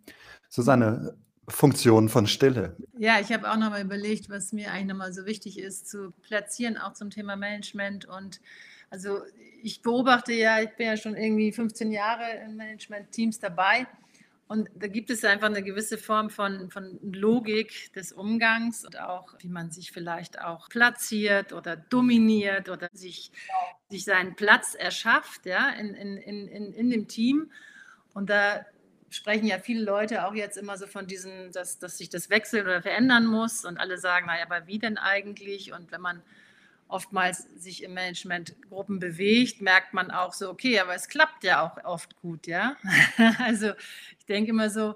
[0.49, 1.15] Susanne,
[1.49, 2.75] Funktion von Stille.
[2.97, 6.77] Ja, ich habe auch nochmal überlegt, was mir eigentlich nochmal so wichtig ist, zu platzieren,
[6.77, 8.05] auch zum Thema Management.
[8.05, 8.41] Und
[8.89, 9.21] also
[9.61, 13.87] ich beobachte ja, ich bin ja schon irgendwie 15 Jahre in Management-Teams dabei.
[14.47, 19.35] Und da gibt es einfach eine gewisse Form von, von Logik des Umgangs und auch,
[19.41, 23.31] wie man sich vielleicht auch platziert oder dominiert oder sich,
[23.91, 27.51] sich seinen Platz erschafft ja, in, in, in, in dem Team.
[28.15, 28.65] Und da
[29.09, 32.65] sprechen ja viele Leute auch jetzt immer so von diesem, dass, dass sich das wechseln
[32.65, 33.65] oder verändern muss.
[33.65, 35.73] Und alle sagen, naja, aber wie denn eigentlich?
[35.73, 36.21] Und wenn man
[36.89, 41.83] oftmals sich im Managementgruppen bewegt, merkt man auch so, okay, aber es klappt ja auch
[41.85, 42.75] oft gut, ja.
[43.39, 43.73] also
[44.17, 44.95] ich denke immer so,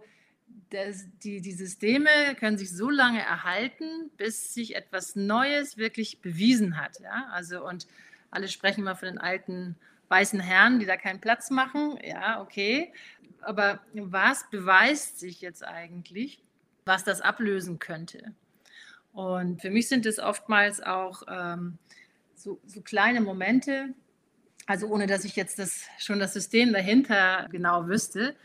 [0.71, 6.77] das, die, die Systeme können sich so lange erhalten, bis sich etwas Neues wirklich bewiesen
[6.77, 7.27] hat, ja.
[7.31, 7.87] Also und
[8.31, 9.75] alle sprechen immer von den alten
[10.09, 12.91] weißen Herren, die da keinen Platz machen, ja, okay.
[13.45, 16.41] Aber was beweist sich jetzt eigentlich,
[16.85, 18.33] was das ablösen könnte?
[19.13, 21.77] Und für mich sind es oftmals auch ähm,
[22.35, 23.93] so, so, kleine Momente,
[24.65, 28.35] also ohne dass ich jetzt das, schon das System dahinter genau wüsste,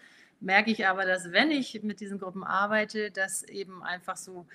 [0.41, 4.47] merke ich aber, dass wenn ich mit diesen Gruppen arbeite, dass eben einfach so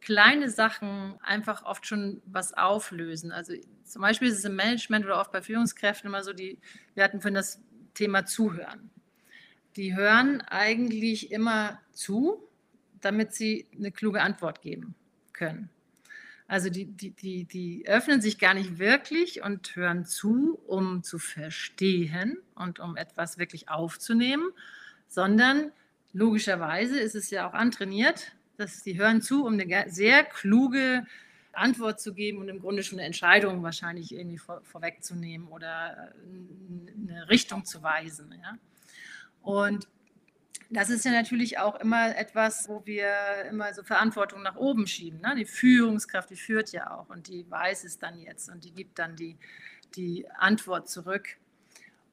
[0.00, 3.32] kleine Sachen einfach oft schon was auflösen.
[3.32, 6.58] Also zum Beispiel ist es im Management oder oft bei Führungskräften immer so, die,
[6.94, 7.60] wir hatten vorhin das
[7.94, 8.90] Thema Zuhören.
[9.76, 12.42] Die hören eigentlich immer zu,
[13.00, 14.94] damit sie eine kluge Antwort geben
[15.32, 15.70] können.
[16.48, 21.18] Also die, die, die, die öffnen sich gar nicht wirklich und hören zu, um zu
[21.18, 24.50] verstehen und um etwas wirklich aufzunehmen,
[25.08, 25.72] sondern
[26.12, 31.04] logischerweise ist es ja auch antrainiert, dass sie hören zu, um eine sehr kluge
[31.52, 36.12] Antwort zu geben und im Grunde schon eine Entscheidung wahrscheinlich irgendwie vor, vorwegzunehmen oder
[36.96, 38.32] eine Richtung zu weisen.
[38.40, 38.56] Ja?
[39.46, 39.86] Und
[40.70, 45.20] das ist ja natürlich auch immer etwas, wo wir immer so Verantwortung nach oben schieben.
[45.20, 45.36] Ne?
[45.36, 48.98] Die Führungskraft, die führt ja auch und die weiß es dann jetzt und die gibt
[48.98, 49.38] dann die,
[49.94, 51.36] die Antwort zurück.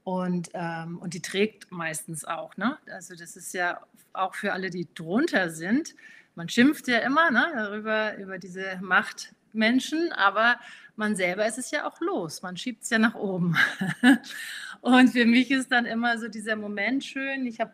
[0.03, 2.55] Und, ähm, und die trägt meistens auch.
[2.55, 2.77] Ne?
[2.91, 5.95] Also das ist ja auch für alle, die drunter sind.
[6.35, 10.59] Man schimpft ja immer ne, darüber, über diese Machtmenschen, aber
[10.95, 12.43] man selber ist es ja auch los.
[12.43, 13.57] Man schiebt es ja nach oben.
[14.83, 17.45] und für mich ist dann immer so dieser Moment schön.
[17.45, 17.71] Ich habe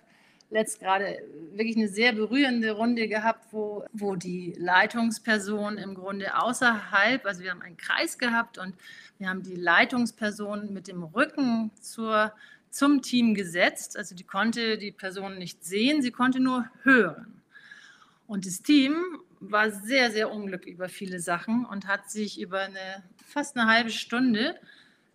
[0.51, 1.17] letzt gerade
[1.53, 7.49] wirklich eine sehr berührende Runde gehabt, wo, wo die Leitungsperson im Grunde außerhalb, also wir
[7.49, 8.75] haben einen Kreis gehabt und
[9.17, 12.31] wir haben die Leitungsperson mit dem Rücken zur,
[12.69, 13.97] zum Team gesetzt.
[13.97, 17.41] Also die konnte die Person nicht sehen, sie konnte nur hören.
[18.27, 18.93] Und das Team
[19.39, 23.89] war sehr, sehr unglücklich über viele Sachen und hat sich über eine, fast eine halbe
[23.89, 24.59] Stunde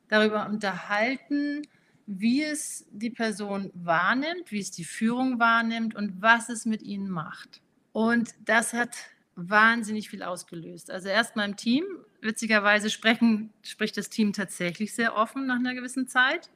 [0.09, 1.63] darüber unterhalten,
[2.07, 7.11] wie es die Person wahrnimmt, wie es die Führung wahrnimmt und was es mit ihnen
[7.11, 7.63] macht.
[7.93, 8.95] Und das hat
[9.37, 10.91] wahnsinnig viel ausgelöst.
[10.91, 11.85] Also erstmal im Team,
[12.21, 16.51] witzigerweise sprechen, spricht das Team tatsächlich sehr offen nach einer gewissen Zeit.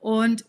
[0.00, 0.44] Und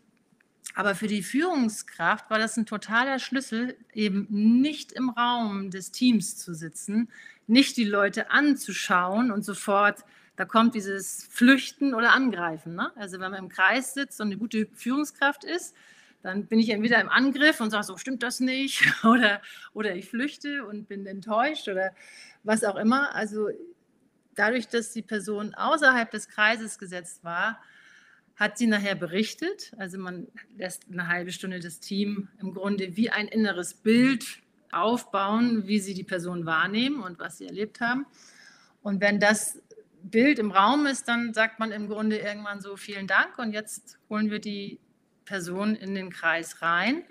[0.76, 6.38] aber für die Führungskraft war das ein totaler Schlüssel, eben nicht im Raum des Teams
[6.38, 7.10] zu sitzen,
[7.45, 10.04] nicht die Leute anzuschauen und sofort
[10.36, 12.76] da kommt dieses Flüchten oder Angreifen.
[12.76, 12.91] Ne?
[12.96, 15.76] Also wenn man im Kreis sitzt und eine gute Führungskraft ist,
[16.24, 19.41] dann bin ich entweder im Angriff und sage, so stimmt das nicht, oder,
[19.74, 21.93] oder ich flüchte und bin enttäuscht oder
[22.43, 23.13] was auch immer.
[23.13, 23.50] Also
[24.36, 27.62] dadurch, dass die Person außerhalb des Kreises gesetzt war,
[28.36, 29.74] hat sie nachher berichtet.
[29.78, 34.39] Also man lässt eine halbe Stunde das Team im Grunde wie ein inneres Bild
[34.72, 38.08] aufbauen, wie sie die Person wahrnehmen und was sie erlebt haben.
[38.82, 39.62] Und wenn das
[40.03, 43.97] Bild im Raum ist, dann sagt man im Grunde irgendwann so vielen Dank und jetzt
[44.09, 44.79] holen wir die
[45.25, 47.03] Person in den Kreis rein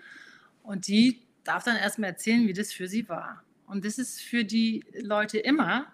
[0.62, 3.42] und die darf dann erstmal erzählen, wie das für sie war.
[3.66, 5.86] Und das ist für die Leute immer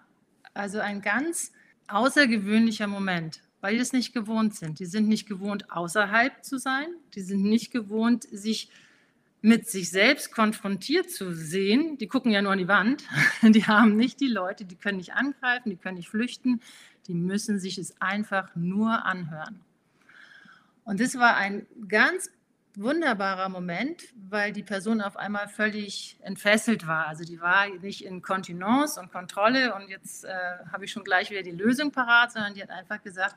[0.53, 1.53] also ein ganz
[1.87, 4.79] außergewöhnlicher Moment, weil die das nicht gewohnt sind.
[4.79, 6.87] Die sind nicht gewohnt, außerhalb zu sein.
[7.15, 8.69] Die sind nicht gewohnt, sich
[9.41, 11.97] mit sich selbst konfrontiert zu sehen.
[11.97, 13.03] Die gucken ja nur an die Wand.
[13.41, 16.61] Die haben nicht die Leute, die können nicht angreifen, die können nicht flüchten,
[17.07, 19.61] die müssen sich es einfach nur anhören.
[20.83, 22.29] Und das war ein ganz
[22.75, 27.07] wunderbarer Moment, weil die Person auf einmal völlig entfesselt war.
[27.07, 30.29] Also die war nicht in Kontinence und Kontrolle und jetzt äh,
[30.71, 33.35] habe ich schon gleich wieder die Lösung parat, sondern die hat einfach gesagt,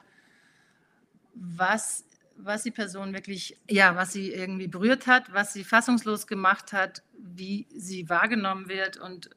[1.34, 2.04] was,
[2.36, 7.02] was die Person wirklich, ja, was sie irgendwie berührt hat, was sie fassungslos gemacht hat,
[7.18, 9.30] wie sie wahrgenommen wird und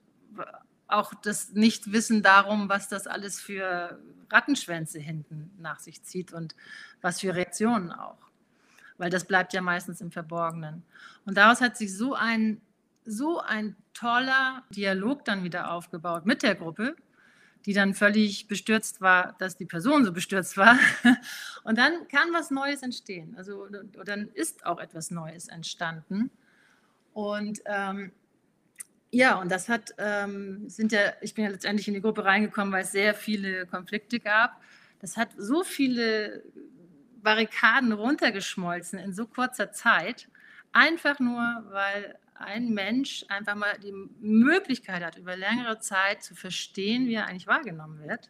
[0.88, 6.56] auch das Nichtwissen darum, was das alles für Rattenschwänze hinten nach sich zieht und
[7.02, 8.18] was für Reaktionen auch.
[8.98, 10.84] Weil das bleibt ja meistens im Verborgenen.
[11.26, 12.62] Und daraus hat sich so ein,
[13.06, 16.96] so ein toller Dialog dann wieder aufgebaut mit der Gruppe,
[17.66, 20.78] die dann völlig bestürzt war, dass die Person so bestürzt war.
[21.64, 23.36] Und dann kann was Neues entstehen.
[23.38, 23.68] Also
[24.06, 26.30] dann ist auch etwas Neues entstanden.
[27.14, 28.12] Und ähm,
[29.12, 32.74] ja, und das hat, ähm, sind ja, ich bin ja letztendlich in die Gruppe reingekommen,
[32.74, 34.62] weil es sehr viele Konflikte gab.
[35.00, 36.44] Das hat so viele
[37.24, 40.28] Barrikaden runtergeschmolzen in so kurzer Zeit,
[40.74, 47.08] einfach nur, weil ein Mensch einfach mal die Möglichkeit hat, über längere Zeit zu verstehen,
[47.08, 48.30] wie er eigentlich wahrgenommen wird.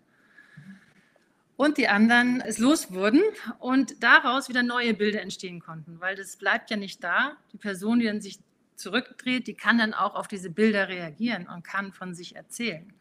[1.58, 3.22] Und die anderen es los wurden
[3.60, 7.38] und daraus wieder neue Bilder entstehen konnten, weil das bleibt ja nicht da.
[7.54, 8.40] Die Person, die dann sich
[8.76, 12.94] zurückdreht, die kann dann auch auf diese Bilder reagieren und kann von sich erzählen.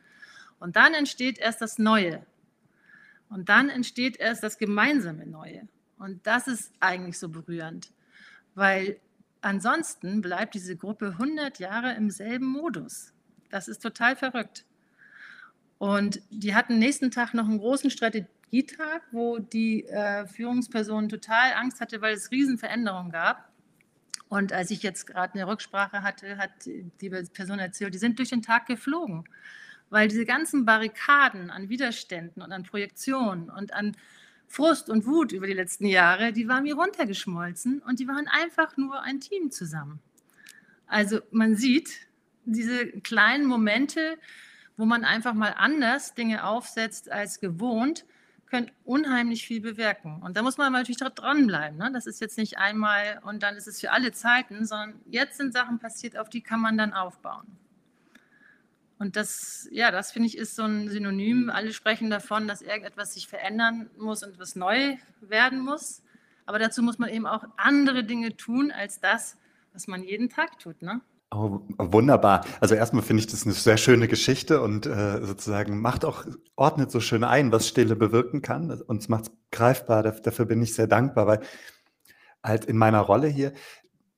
[0.61, 2.25] Und dann entsteht erst das Neue.
[3.29, 5.67] Und dann entsteht erst das gemeinsame Neue.
[5.99, 7.93] Und das ist eigentlich so berührend,
[8.55, 9.01] weil
[9.45, 13.13] ansonsten bleibt diese Gruppe 100 Jahre im selben Modus.
[13.51, 14.65] Das ist total verrückt.
[15.79, 21.81] Und die hatten nächsten Tag noch einen großen Strategietag, wo die äh, Führungsperson total Angst
[21.81, 23.49] hatte, weil es Riesenveränderungen gab.
[24.29, 28.31] Und als ich jetzt gerade eine Rücksprache hatte, hat die Person erzählt, die sind durch
[28.31, 29.25] den Tag geflogen,
[29.91, 33.97] weil diese ganzen Barrikaden an Widerständen und an Projektionen und an
[34.55, 38.77] Frust und Wut über die letzten Jahre, die waren mir runtergeschmolzen und die waren einfach
[38.77, 39.99] nur ein Team zusammen.
[40.87, 42.07] Also man sieht
[42.45, 44.17] diese kleinen Momente,
[44.77, 48.05] wo man einfach mal anders Dinge aufsetzt als gewohnt,
[48.47, 50.23] können unheimlich viel bewirken.
[50.23, 51.77] Und da muss man natürlich dranbleiben.
[51.77, 51.91] Ne?
[51.93, 55.53] Das ist jetzt nicht einmal und dann ist es für alle Zeiten, sondern jetzt sind
[55.53, 57.47] Sachen passiert, auf die kann man dann aufbauen.
[58.99, 61.51] Und das, ja, das finde ich ist so ein Synonym.
[61.51, 66.03] Alle sprechen davon, dass irgendetwas sich verändern muss und etwas neu werden muss.
[66.47, 69.37] Aber dazu muss man eben auch andere Dinge tun als das,
[69.73, 70.83] was man jeden Tag tut.
[70.83, 71.01] Ne?
[71.33, 72.45] Oh, wunderbar.
[72.61, 76.93] Also erstmal finde ich das eine sehr schöne Geschichte und äh, sozusagen macht auch, ordnet
[76.93, 78.71] so schön ein, was Stille bewirken kann.
[78.71, 80.03] und macht es greifbar.
[80.03, 81.41] Dafür bin ich sehr dankbar, weil
[82.45, 83.53] halt in meiner Rolle hier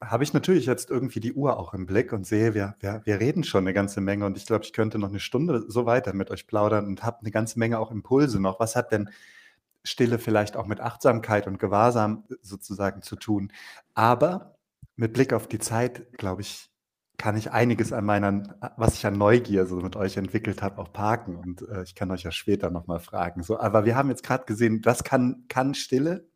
[0.01, 3.19] habe ich natürlich jetzt irgendwie die Uhr auch im Blick und sehe, wir, wir, wir
[3.19, 6.13] reden schon eine ganze Menge und ich glaube, ich könnte noch eine Stunde so weiter
[6.13, 8.61] mit euch plaudern und habe eine ganze Menge auch Impulse noch.
[8.61, 9.11] Was hat denn
[9.85, 13.53] Stille vielleicht auch mit Achtsamkeit und Gewahrsam sozusagen zu tun?
[13.95, 14.57] Aber
[14.97, 16.71] mit Blick auf die Zeit, glaube ich,
[17.19, 18.43] kann ich einiges an meiner,
[18.77, 21.37] was ich an Neugier so mit euch entwickelt habe, auch parken.
[21.37, 23.43] Und äh, ich kann euch ja später nochmal fragen.
[23.43, 26.29] So, aber wir haben jetzt gerade gesehen, das kann, kann Stille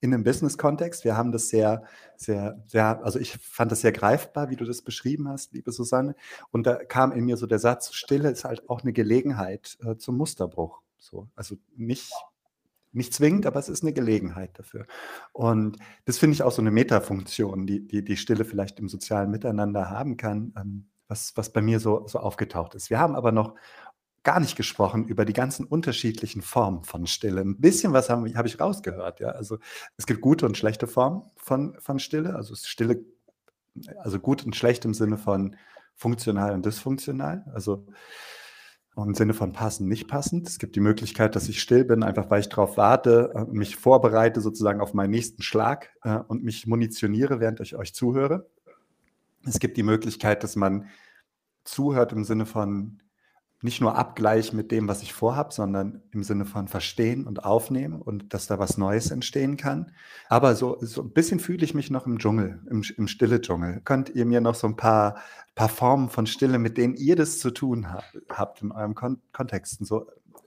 [0.00, 1.04] in einem Business-Kontext.
[1.04, 1.82] Wir haben das sehr,
[2.16, 6.14] sehr, sehr, also ich fand das sehr greifbar, wie du das beschrieben hast, liebe Susanne.
[6.50, 9.96] Und da kam in mir so der Satz, Stille ist halt auch eine Gelegenheit äh,
[9.96, 10.80] zum Musterbruch.
[10.98, 12.12] So, also nicht,
[12.92, 14.86] nicht zwingend, aber es ist eine Gelegenheit dafür.
[15.32, 19.30] Und das finde ich auch so eine Metafunktion, die, die die Stille vielleicht im sozialen
[19.30, 22.90] Miteinander haben kann, ähm, was, was bei mir so, so aufgetaucht ist.
[22.90, 23.54] Wir haben aber noch
[24.28, 27.40] gar nicht gesprochen über die ganzen unterschiedlichen Formen von Stille.
[27.40, 29.20] Ein bisschen was habe hab ich rausgehört.
[29.20, 29.28] Ja?
[29.28, 29.56] Also
[29.96, 32.34] es gibt gute und schlechte Formen von, von Stille.
[32.36, 33.06] Also Stille,
[33.96, 35.56] also gut und schlecht im Sinne von
[35.94, 37.42] funktional und dysfunktional.
[37.54, 37.86] Also
[38.98, 40.46] im Sinne von passend, nicht passend.
[40.46, 43.76] Es gibt die Möglichkeit, dass ich still bin, einfach weil ich darauf warte, äh, mich
[43.76, 48.46] vorbereite sozusagen auf meinen nächsten Schlag äh, und mich munitioniere, während ich euch zuhöre.
[49.46, 50.90] Es gibt die Möglichkeit, dass man
[51.64, 53.00] zuhört im Sinne von
[53.60, 58.00] nicht nur Abgleich mit dem, was ich vorhabe, sondern im Sinne von verstehen und aufnehmen
[58.00, 59.92] und dass da was Neues entstehen kann.
[60.28, 63.80] Aber so, so ein bisschen fühle ich mich noch im Dschungel, im, im stille Dschungel.
[63.84, 65.16] Könnt ihr mir noch so ein paar,
[65.56, 69.20] paar Formen von Stille, mit denen ihr das zu tun habt, habt in eurem Kon
[69.32, 70.06] Kontexten, so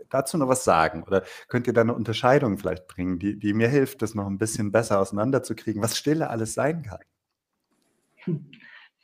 [0.09, 1.03] dazu noch was sagen?
[1.03, 4.37] Oder könnt ihr da eine Unterscheidung vielleicht bringen, die, die mir hilft, das noch ein
[4.37, 6.99] bisschen besser auseinanderzukriegen, was Stille alles sein kann?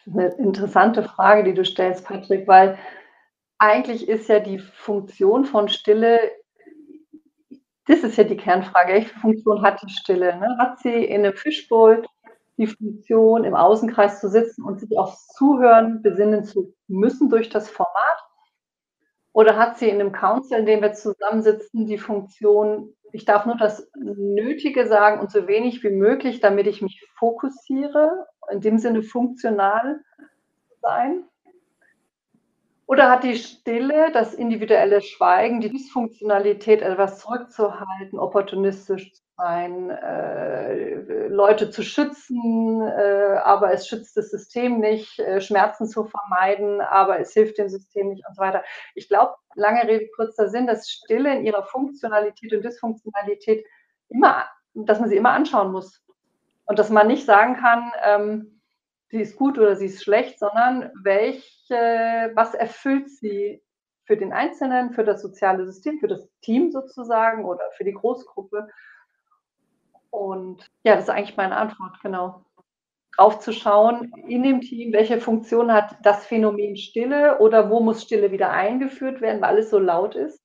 [0.05, 2.77] Eine interessante Frage, die du stellst, Patrick, weil
[3.59, 6.19] eigentlich ist ja die Funktion von Stille
[7.87, 8.93] das ist ja die Kernfrage.
[8.93, 10.37] Welche Funktion hat die Stille?
[10.37, 10.57] Ne?
[10.59, 12.05] Hat sie in einem Fischbowl
[12.57, 17.69] die Funktion, im Außenkreis zu sitzen und sich aufs Zuhören besinnen zu müssen durch das
[17.69, 17.93] Format?
[19.31, 23.55] Oder hat sie in einem Council, in dem wir zusammensitzen, die Funktion, ich darf nur
[23.55, 29.03] das Nötige sagen und so wenig wie möglich, damit ich mich fokussiere, in dem Sinne
[29.03, 30.01] funktional
[30.81, 31.23] sein?
[32.87, 41.27] Oder hat die Stille, das individuelle Schweigen, die Dysfunktionalität, etwas zurückzuhalten, opportunistisch zu sein, äh,
[41.27, 47.19] Leute zu schützen, äh, aber es schützt das System nicht, äh, Schmerzen zu vermeiden, aber
[47.19, 48.63] es hilft dem System nicht und so weiter.
[48.95, 53.65] Ich glaube, lange Rede, kurzer Sinn, dass Stille in ihrer Funktionalität und Dysfunktionalität
[54.07, 56.01] immer, dass man sie immer anschauen muss.
[56.65, 58.56] Und dass man nicht sagen kann, ähm,
[59.09, 63.61] sie ist gut oder sie ist schlecht, sondern welche, was erfüllt sie
[64.05, 68.67] für den Einzelnen, für das soziale System, für das Team sozusagen oder für die Großgruppe.
[70.09, 72.45] Und ja, das ist eigentlich meine Antwort, genau.
[73.17, 78.51] Draufzuschauen in dem Team, welche Funktion hat das Phänomen Stille oder wo muss Stille wieder
[78.51, 80.39] eingeführt werden, weil alles so laut ist.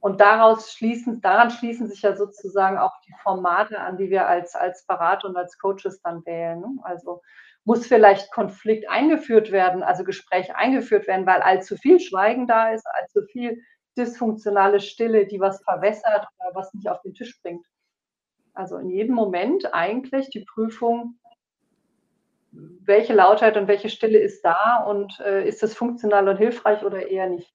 [0.00, 4.54] Und daraus schließen, daran schließen sich ja sozusagen auch die Formate an, die wir als,
[4.54, 6.60] als Berater und als Coaches dann wählen.
[6.60, 6.68] Ne?
[6.82, 7.22] Also
[7.68, 12.86] muss vielleicht Konflikt eingeführt werden, also Gespräch eingeführt werden, weil allzu viel Schweigen da ist,
[12.94, 13.62] allzu viel
[13.94, 17.66] dysfunktionale Stille, die was verwässert oder was nicht auf den Tisch bringt.
[18.54, 21.18] Also in jedem Moment eigentlich die Prüfung,
[22.52, 27.06] welche Lautheit und welche Stille ist da und äh, ist das funktional und hilfreich oder
[27.06, 27.54] eher nicht.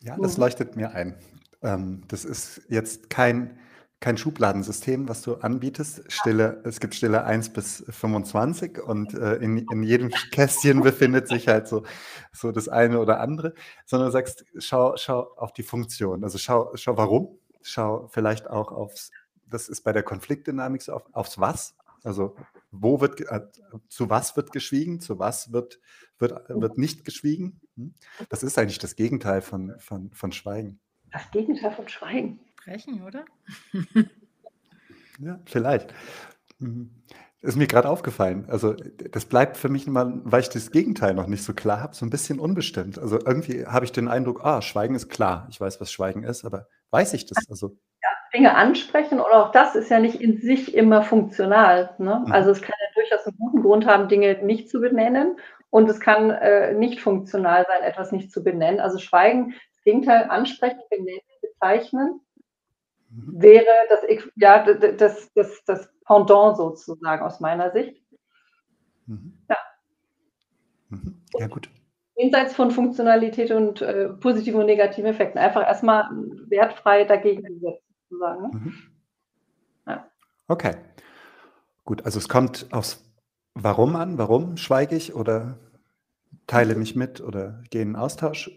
[0.00, 1.14] Ja, das leuchtet mir ein.
[1.62, 3.60] Ähm, das ist jetzt kein
[4.00, 6.10] kein Schubladensystem, was du anbietest.
[6.10, 11.48] Stille, es gibt Stille 1 bis 25 und äh, in, in jedem Kästchen befindet sich
[11.48, 11.84] halt so,
[12.32, 16.24] so das eine oder andere, sondern du sagst, schau, schau auf die Funktion.
[16.24, 19.10] Also schau, schau warum, schau vielleicht auch aufs,
[19.46, 21.76] das ist bei der Konfliktdynamik so, auf, aufs Was.
[22.02, 22.34] Also
[22.70, 23.42] wo wird, äh,
[23.88, 25.78] zu was wird geschwiegen, zu was wird,
[26.18, 27.60] wird, wird nicht geschwiegen.
[27.76, 27.94] Hm?
[28.30, 30.80] Das ist eigentlich das Gegenteil von, von, von Schweigen.
[31.12, 33.24] Das Gegenteil von Schweigen sprechen, oder?
[35.18, 35.94] ja, vielleicht.
[36.58, 36.90] Mhm.
[37.42, 38.44] Ist mir gerade aufgefallen.
[38.48, 41.94] Also das bleibt für mich mal, weil ich das Gegenteil noch nicht so klar habe,
[41.94, 42.98] so ein bisschen unbestimmt.
[42.98, 45.46] Also irgendwie habe ich den Eindruck, ah, Schweigen ist klar.
[45.50, 47.38] Ich weiß, was Schweigen ist, aber weiß ich das?
[47.48, 47.68] Also
[48.02, 51.94] ja, Dinge ansprechen und auch das ist ja nicht in sich immer funktional.
[51.96, 52.24] Ne?
[52.26, 52.32] Mhm.
[52.32, 55.38] Also es kann ja durchaus einen guten Grund haben, Dinge nicht zu benennen
[55.70, 58.80] und es kann äh, nicht funktional sein, etwas nicht zu benennen.
[58.80, 62.20] Also Schweigen, das Gegenteil, ansprechen, benennen, bezeichnen.
[63.10, 64.00] Wäre das,
[64.36, 68.02] ja, das, das, das Pendant sozusagen aus meiner Sicht.
[69.06, 69.38] Mhm.
[69.48, 69.56] Ja.
[70.88, 71.22] Mhm.
[71.38, 71.70] Ja, gut.
[72.16, 75.38] Jenseits von Funktionalität und äh, positiven und negativen Effekten.
[75.38, 76.10] Einfach erstmal
[76.48, 78.42] wertfrei dagegen gesetzt, sozusagen.
[78.42, 78.50] Ne?
[78.52, 78.74] Mhm.
[79.86, 80.10] Ja.
[80.48, 80.76] Okay.
[81.84, 83.04] Gut, also es kommt aufs
[83.54, 84.16] Warum an.
[84.16, 85.58] Warum schweige ich oder
[86.46, 88.50] teile mich mit oder gehe in Austausch?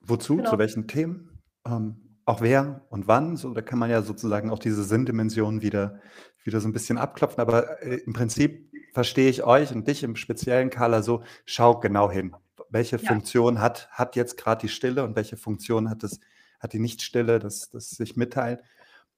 [0.00, 0.36] Wozu?
[0.36, 0.50] Genau.
[0.50, 1.40] Zu welchen Themen?
[1.66, 3.36] Ähm, auch wer und wann.
[3.36, 6.00] So, da kann man ja sozusagen auch diese Sinndimension wieder,
[6.44, 7.40] wieder so ein bisschen abklopfen.
[7.40, 12.10] Aber äh, im Prinzip verstehe ich euch und dich im speziellen, Carla, so, schau genau
[12.10, 12.34] hin.
[12.68, 13.06] Welche ja.
[13.06, 16.20] Funktion hat, hat jetzt gerade die Stille und welche Funktion hat, das,
[16.60, 18.58] hat die Nichtstille, das, das sich mitteilen?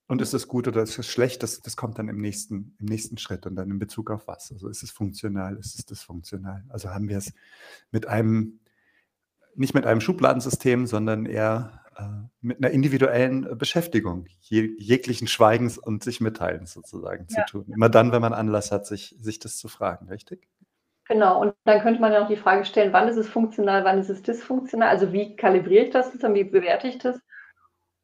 [0.06, 1.42] Und ist es gut oder ist es schlecht?
[1.42, 4.52] Das, das kommt dann im nächsten, im nächsten Schritt und dann in Bezug auf was.
[4.52, 6.62] Also ist es funktional, ist es dysfunktional?
[6.68, 7.32] Also haben wir es
[7.90, 8.60] mit einem,
[9.54, 11.83] nicht mit einem Schubladensystem, sondern eher
[12.40, 17.46] mit einer individuellen Beschäftigung, je, jeglichen Schweigens und sich mitteilen sozusagen ja.
[17.46, 17.72] zu tun.
[17.74, 20.48] Immer dann, wenn man Anlass hat, sich, sich das zu fragen, richtig?
[21.06, 23.98] Genau, und dann könnte man ja noch die Frage stellen, wann ist es funktional, wann
[23.98, 24.88] ist es dysfunktional?
[24.88, 27.20] Also wie kalibriere ich das, wie bewerte ich das?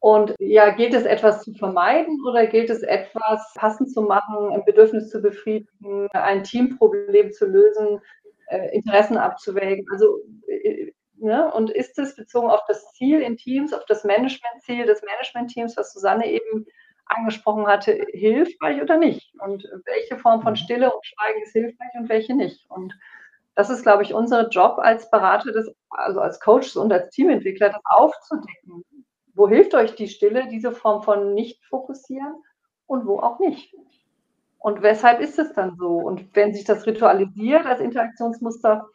[0.01, 4.65] Und ja, gilt es etwas zu vermeiden oder gilt es etwas passend zu machen, ein
[4.65, 8.01] Bedürfnis zu befriedigen, ein Teamproblem zu lösen,
[8.49, 9.87] äh, Interessen abzuwägen?
[9.93, 11.53] Also, äh, ne?
[11.53, 15.93] und ist es bezogen auf das Ziel in Teams, auf das Managementziel des Managementteams, was
[15.93, 16.67] Susanne eben
[17.07, 19.35] angesprochen hatte, hilfreich oder nicht?
[19.41, 20.57] Und welche Form von mhm.
[20.57, 22.69] Stille und Schweigen ist hilfreich und welche nicht?
[22.71, 22.95] Und
[23.55, 27.71] das ist, glaube ich, unser Job als Berater, des, also als Coaches und als Teamentwickler,
[27.71, 28.85] das aufzudecken
[29.35, 32.35] wo hilft euch die Stille, diese Form von nicht fokussieren
[32.87, 33.75] und wo auch nicht?
[34.59, 35.97] Und weshalb ist es dann so?
[35.97, 38.87] Und wenn sich das ritualisiert als Interaktionsmuster,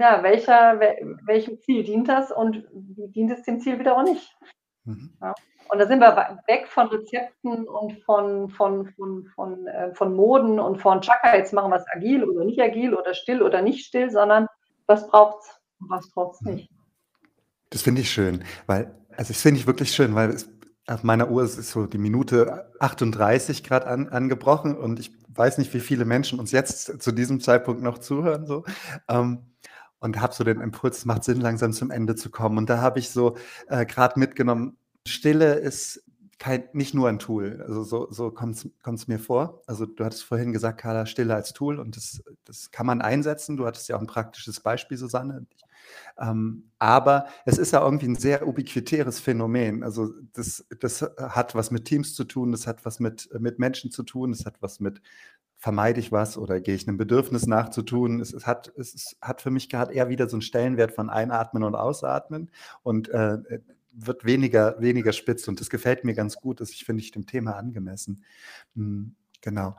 [0.00, 0.80] ja, welcher,
[1.24, 4.36] welchem Ziel dient das und wie dient es dem Ziel wieder auch nicht?
[4.84, 5.12] Mhm.
[5.20, 5.34] Ja.
[5.70, 10.60] Und da sind wir weg von Rezepten und von, von, von, von, äh, von Moden
[10.60, 13.86] und von Chaka, jetzt machen wir es agil oder nicht agil oder still oder nicht
[13.86, 14.46] still, sondern
[14.86, 16.70] was braucht es und was braucht es nicht.
[17.70, 20.48] Das finde ich schön, weil, also das finde ich wirklich schön, weil es,
[20.86, 25.72] auf meiner Uhr ist so die Minute 38 gerade an, angebrochen und ich weiß nicht,
[25.72, 28.46] wie viele Menschen uns jetzt zu diesem Zeitpunkt noch zuhören.
[28.46, 28.64] So.
[29.08, 29.54] Ähm,
[30.04, 32.58] und habe so den Impuls, es macht Sinn, langsam zum Ende zu kommen.
[32.58, 33.36] Und da habe ich so
[33.68, 34.76] äh, gerade mitgenommen,
[35.06, 36.04] Stille ist
[36.38, 37.64] kein, nicht nur ein Tool.
[37.66, 39.62] Also so, so kommt es mir vor.
[39.66, 43.56] Also du hattest vorhin gesagt, Carla, Stille als Tool und das, das kann man einsetzen.
[43.56, 45.46] Du hattest ja auch ein praktisches Beispiel, Susanne.
[46.18, 49.82] Ähm, aber es ist ja irgendwie ein sehr ubiquitäres Phänomen.
[49.82, 53.90] Also das, das hat was mit Teams zu tun, das hat was mit, mit Menschen
[53.90, 55.00] zu tun, das hat was mit
[55.64, 58.20] vermeide ich was oder gehe ich einem Bedürfnis nachzutun.
[58.20, 61.62] Es, es, hat, es hat für mich gerade eher wieder so einen Stellenwert von Einatmen
[61.62, 62.50] und Ausatmen
[62.82, 63.38] und äh,
[63.90, 66.60] wird weniger, weniger spitz und das gefällt mir ganz gut.
[66.60, 68.24] Das ich finde ich dem Thema angemessen.
[68.76, 69.74] Hm, genau.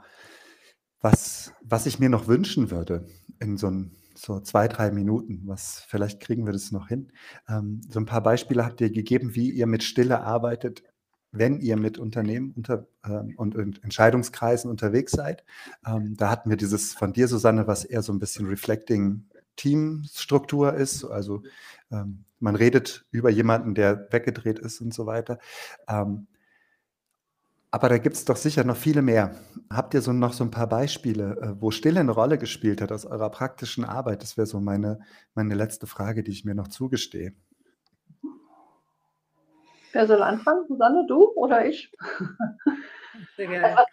[1.02, 3.06] Was, was ich mir noch wünschen würde
[3.40, 5.44] in so einem so zwei, drei Minuten.
[5.46, 7.12] Was vielleicht kriegen wir das noch hin.
[7.48, 10.82] Ähm, so ein paar Beispiele habt ihr gegeben, wie ihr mit Stille arbeitet,
[11.38, 15.44] wenn ihr mit Unternehmen unter, ähm, und, und, Entscheidungskreisen unterwegs seid.
[15.86, 19.26] Ähm, da hatten wir dieses von dir, Susanne, was eher so ein bisschen Reflecting
[19.56, 21.06] Teamstruktur ist.
[21.06, 21.44] Also
[21.92, 25.40] ähm, man redet über jemanden, der weggedreht ist und so weiter.
[25.88, 26.28] Ähm,
[27.72, 29.36] aber da gibt es doch sicher noch viele mehr.
[29.70, 32.92] Habt ihr so noch so ein paar Beispiele, äh, wo Stille eine Rolle gespielt hat
[32.92, 34.22] aus eurer praktischen Arbeit?
[34.22, 35.00] Das wäre so meine,
[35.34, 37.34] meine letzte Frage, die ich mir noch zugestehe.
[39.96, 40.66] Wer soll anfangen?
[40.68, 41.89] Susanne, du oder ich?
[43.38, 43.66] Sehr gerne.
[43.66, 43.88] Also, was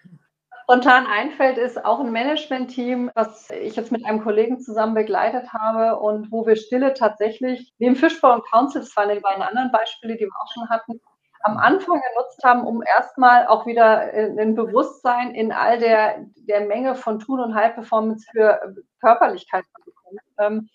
[0.64, 6.00] spontan einfällt, ist auch ein Management-Team, was ich jetzt mit einem Kollegen zusammen begleitet habe
[6.00, 10.14] und wo wir Stille tatsächlich, neben Fishbowl und Council, das waren die beiden anderen Beispiele,
[10.16, 11.00] die wir auch schon hatten,
[11.44, 16.96] am Anfang genutzt haben, um erstmal auch wieder ein Bewusstsein in all der, der Menge
[16.96, 20.68] von Tun- und High-Performance für Körperlichkeit zu bekommen.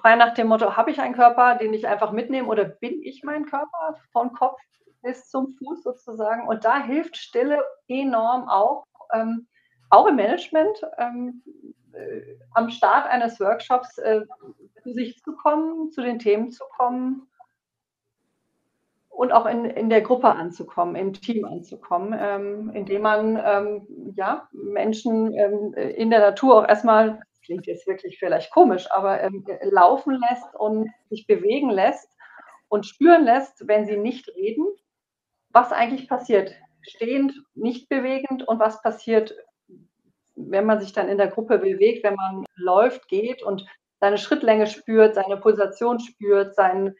[0.00, 3.22] Frei nach dem Motto, habe ich einen Körper, den ich einfach mitnehme oder bin ich
[3.22, 4.58] mein Körper von Kopf
[5.02, 6.48] bis zum Fuß sozusagen?
[6.48, 9.46] Und da hilft Stille enorm auch, ähm,
[9.90, 11.42] auch im Management, ähm,
[11.92, 14.22] äh, am Start eines Workshops äh,
[14.82, 17.28] zu sich zu kommen, zu den Themen zu kommen
[19.14, 24.48] und auch in, in der Gruppe anzukommen, im Team anzukommen, ähm, indem man ähm, ja,
[24.52, 30.20] Menschen ähm, in der Natur auch erstmal, klingt jetzt wirklich vielleicht komisch, aber ähm, laufen
[30.28, 32.08] lässt und sich bewegen lässt
[32.68, 34.66] und spüren lässt, wenn sie nicht reden,
[35.50, 36.54] was eigentlich passiert.
[36.82, 39.34] Stehend, nicht bewegend und was passiert,
[40.34, 43.64] wenn man sich dann in der Gruppe bewegt, wenn man läuft, geht und
[44.00, 46.96] seine Schrittlänge spürt, seine Pulsation spürt, seinen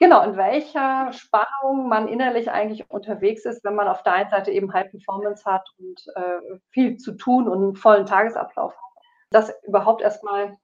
[0.00, 4.52] Genau, in welcher Spannung man innerlich eigentlich unterwegs ist, wenn man auf der einen Seite
[4.52, 8.87] eben High Performance hat und äh, viel zu tun und einen vollen Tagesablauf hat.
[9.30, 10.56] Das überhaupt erstmal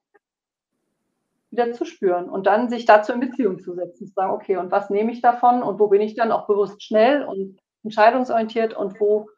[1.50, 4.70] wieder zu spüren und dann sich dazu in Beziehung zu setzen, zu sagen, okay, und
[4.70, 8.98] was nehme ich davon und wo bin ich dann auch bewusst schnell und entscheidungsorientiert und
[9.00, 9.28] wo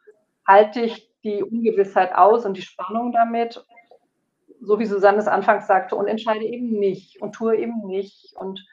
[0.47, 3.65] halte ich die Ungewissheit aus und die Spannung damit,
[4.61, 8.65] so wie Susanne es anfangs sagte, und entscheide eben nicht und tue eben nicht und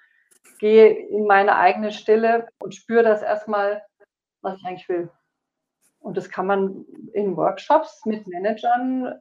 [0.59, 3.83] gehe in meine eigene Stille und spüre das erstmal,
[4.41, 5.09] was ich eigentlich will.
[5.99, 9.19] Und das kann man in Workshops mit Managern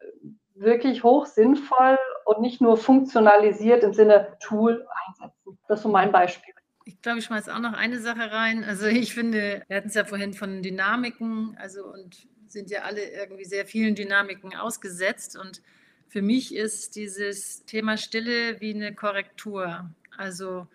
[0.54, 5.58] wirklich hoch sinnvoll und nicht nur funktionalisiert im Sinne Tool einsetzen.
[5.68, 6.54] Das ist so mein Beispiel.
[6.84, 8.64] Ich glaube, ich schmeiße auch noch eine Sache rein.
[8.64, 13.02] Also ich finde, wir hatten es ja vorhin von Dynamiken, also und sind ja alle
[13.02, 15.38] irgendwie sehr vielen Dynamiken ausgesetzt.
[15.38, 15.62] Und
[16.08, 19.90] für mich ist dieses Thema Stille wie eine Korrektur.
[20.16, 20.66] Also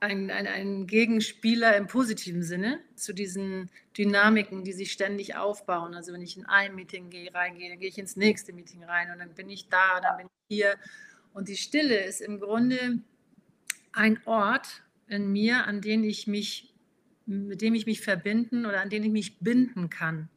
[0.00, 5.94] ein, ein, ein, Gegenspieler im positiven Sinne zu diesen Dynamiken, die sich ständig aufbauen.
[5.94, 9.10] Also wenn ich in ein Meeting gehe, reingehe, dann gehe ich ins nächste Meeting rein
[9.10, 10.74] und dann bin ich da, dann bin ich hier.
[11.32, 13.00] Und die Stille ist im Grunde
[13.92, 16.72] ein Ort in mir, an den ich mich,
[17.26, 20.28] mit dem ich mich verbinden oder an den ich mich binden kann.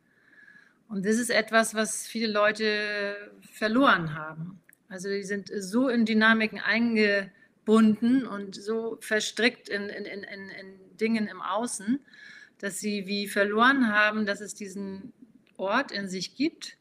[0.88, 3.16] Und das ist etwas, was viele Leute
[3.54, 4.60] verloren haben.
[4.90, 7.32] Also die sind so in Dynamiken eingebunden
[7.62, 12.00] gebunden und so verstrickt in, in, in, in Dingen im Außen,
[12.58, 15.14] dass sie wie verloren haben, dass es diesen
[15.58, 16.78] Ort in sich gibt.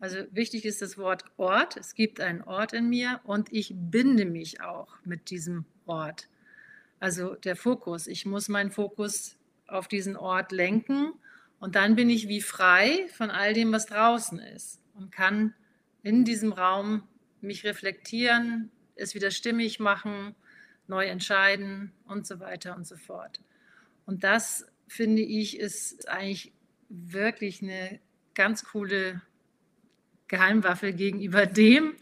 [0.00, 1.76] Also wichtig ist das Wort Ort.
[1.76, 6.28] Es gibt einen Ort in mir und ich binde mich auch mit diesem Ort.
[7.00, 8.06] Also der Fokus.
[8.06, 11.12] Ich muss meinen Fokus auf diesen Ort lenken
[11.58, 15.54] und dann bin ich wie frei von all dem, was draußen ist und kann
[16.02, 17.02] in diesem Raum
[17.40, 20.34] mich reflektieren, es wieder stimmig machen,
[20.86, 23.40] neu entscheiden und so weiter und so fort.
[24.06, 26.52] Und das finde ich ist eigentlich
[26.88, 28.00] wirklich eine
[28.34, 29.20] ganz coole
[30.28, 31.94] Geheimwaffe gegenüber dem,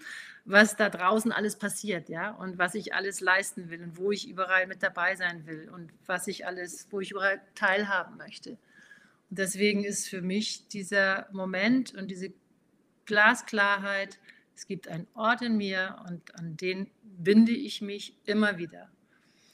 [0.44, 4.28] was da draußen alles passiert, ja, und was ich alles leisten will und wo ich
[4.28, 8.50] überall mit dabei sein will und was ich alles, wo ich überall teilhaben möchte.
[9.30, 12.32] Und deswegen ist für mich dieser Moment und diese
[13.06, 14.18] Glasklarheit
[14.54, 18.90] es gibt einen Ort in mir und an den binde ich mich immer wieder.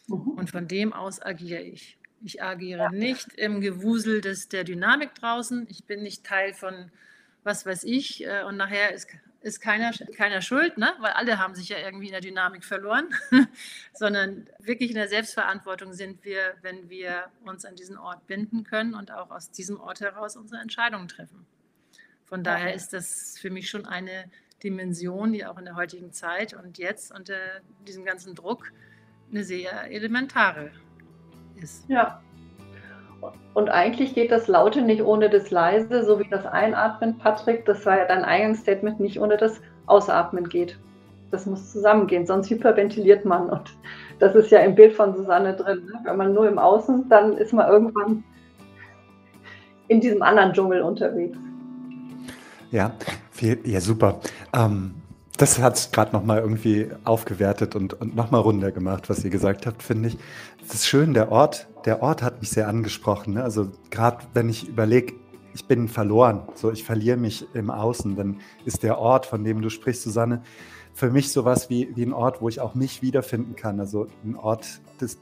[0.09, 0.31] Mhm.
[0.31, 1.99] Und von dem aus agiere ich.
[2.21, 2.91] Ich agiere ja.
[2.91, 5.67] nicht im Gewusel des, der Dynamik draußen.
[5.71, 6.91] Ich bin nicht Teil von
[7.45, 8.27] was weiß ich.
[8.27, 9.09] Äh, und nachher ist,
[9.41, 10.93] ist keiner, keiner schuld, ne?
[10.99, 13.09] weil alle haben sich ja irgendwie in der Dynamik verloren.
[13.93, 18.95] Sondern wirklich in der Selbstverantwortung sind wir, wenn wir uns an diesen Ort binden können
[18.95, 21.47] und auch aus diesem Ort heraus unsere Entscheidungen treffen.
[22.25, 24.31] Von daher ist das für mich schon eine
[24.63, 27.35] Dimension, die auch in der heutigen Zeit und jetzt unter
[27.87, 28.73] diesem ganzen Druck
[29.31, 30.71] eine sehr elementare
[31.57, 31.89] ist.
[31.89, 32.21] Ja.
[33.55, 37.85] Und eigentlich geht das Laute nicht ohne das Leise, so wie das Einatmen, Patrick, das
[37.85, 40.79] war ja dein Eingangsstatement, nicht ohne das Ausatmen geht.
[41.31, 43.51] Das muss zusammengehen, sonst hyperventiliert man.
[43.51, 43.77] Und
[44.19, 45.85] das ist ja im Bild von Susanne drin.
[45.87, 46.01] Ne?
[46.05, 48.25] Wenn man nur im Außen, dann ist man irgendwann
[49.89, 51.37] in diesem anderen Dschungel unterwegs.
[52.71, 52.93] Ja,
[53.41, 54.21] ja super.
[54.53, 54.95] Ähm,
[55.39, 59.67] das hat es gerade nochmal irgendwie aufgewertet und, und nochmal runder gemacht, was ihr gesagt
[59.67, 60.19] habt, finde ich.
[60.61, 63.35] Das ist schön, der Ort, der Ort hat mich sehr angesprochen.
[63.35, 63.45] Ne?
[63.45, 65.15] Also gerade wenn ich überlege,
[65.55, 69.63] ich bin verloren, so ich verliere mich im Außen, dann ist der Ort, von dem
[69.63, 70.43] du sprichst, Susanne,
[70.93, 73.79] für mich sowas wie, wie ein Ort, wo ich auch mich wiederfinden kann.
[73.79, 75.19] Also ein Ort des,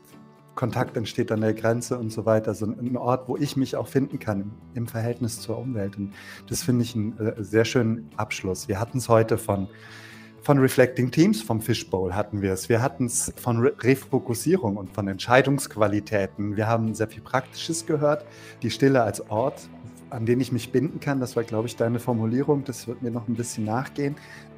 [0.56, 2.54] Kontakt entsteht an der Grenze und so weiter.
[2.54, 5.96] So ein Ort, wo ich mich auch finden kann im Verhältnis zur Umwelt.
[5.96, 6.14] Und
[6.48, 8.66] das finde ich einen äh, sehr schönen Abschluss.
[8.66, 9.68] Wir hatten es heute von,
[10.42, 12.68] von Reflecting Teams, vom Fishbowl hatten wir es.
[12.68, 16.56] Wir hatten es von Re Refokussierung und von Entscheidungsqualitäten.
[16.56, 18.24] Wir haben sehr viel Praktisches gehört.
[18.62, 19.68] Die Stille als Ort,
[20.08, 21.20] an den ich mich binden kann.
[21.20, 22.64] Das war, glaube ich, deine Formulierung.
[22.64, 24.16] Das wird mir noch ein bisschen nachgehen.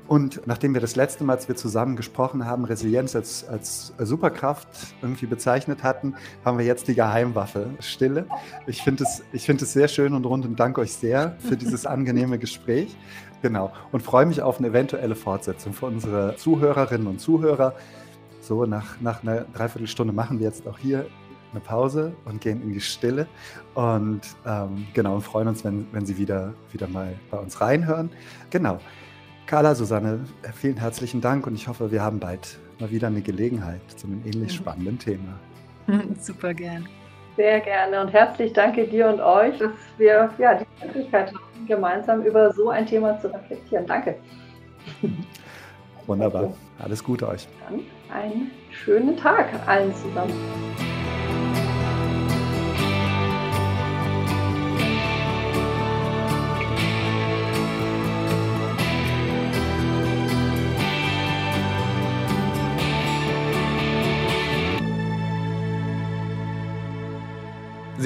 [0.09, 4.67] Und nachdem wir das letzte Mal, als wir zusammen gesprochen haben, Resilienz als, als Superkraft
[5.03, 6.15] irgendwie bezeichnet hatten,
[6.47, 8.27] haben wir jetzt die Geheimwaffe, Stille.
[8.67, 11.85] Ich finde es, find es sehr schön und rund und danke euch sehr für dieses
[11.87, 12.97] angenehme Gespräch.
[13.43, 13.71] Genau.
[13.93, 17.75] Und freue mich auf eine eventuelle Fortsetzung für unsere Zuhörerinnen und Zuhörer.
[18.41, 21.07] So, nach, nach einer Dreiviertelstunde machen wir jetzt auch hier
[21.53, 23.27] eine Pause und gehen in die Stille.
[23.75, 28.11] Und ähm, genau, und freuen uns, wenn, wenn Sie wieder, wieder mal bei uns reinhören.
[28.51, 28.81] Genau.
[29.49, 30.21] Carla, Susanne,
[30.53, 34.21] vielen herzlichen Dank und ich hoffe, wir haben bald mal wieder eine Gelegenheit zu einem
[34.27, 35.39] ähnlich spannenden Thema.
[36.21, 36.87] Super gern.
[37.35, 42.25] Sehr gerne und herzlich danke dir und euch, dass wir ja, die Möglichkeit haben, gemeinsam
[42.25, 43.87] über so ein Thema zu reflektieren.
[43.87, 44.17] Danke.
[46.07, 46.53] Wunderbar.
[46.79, 47.49] Alles Gute euch.
[47.71, 47.81] Dann
[48.15, 50.35] einen schönen Tag allen zusammen.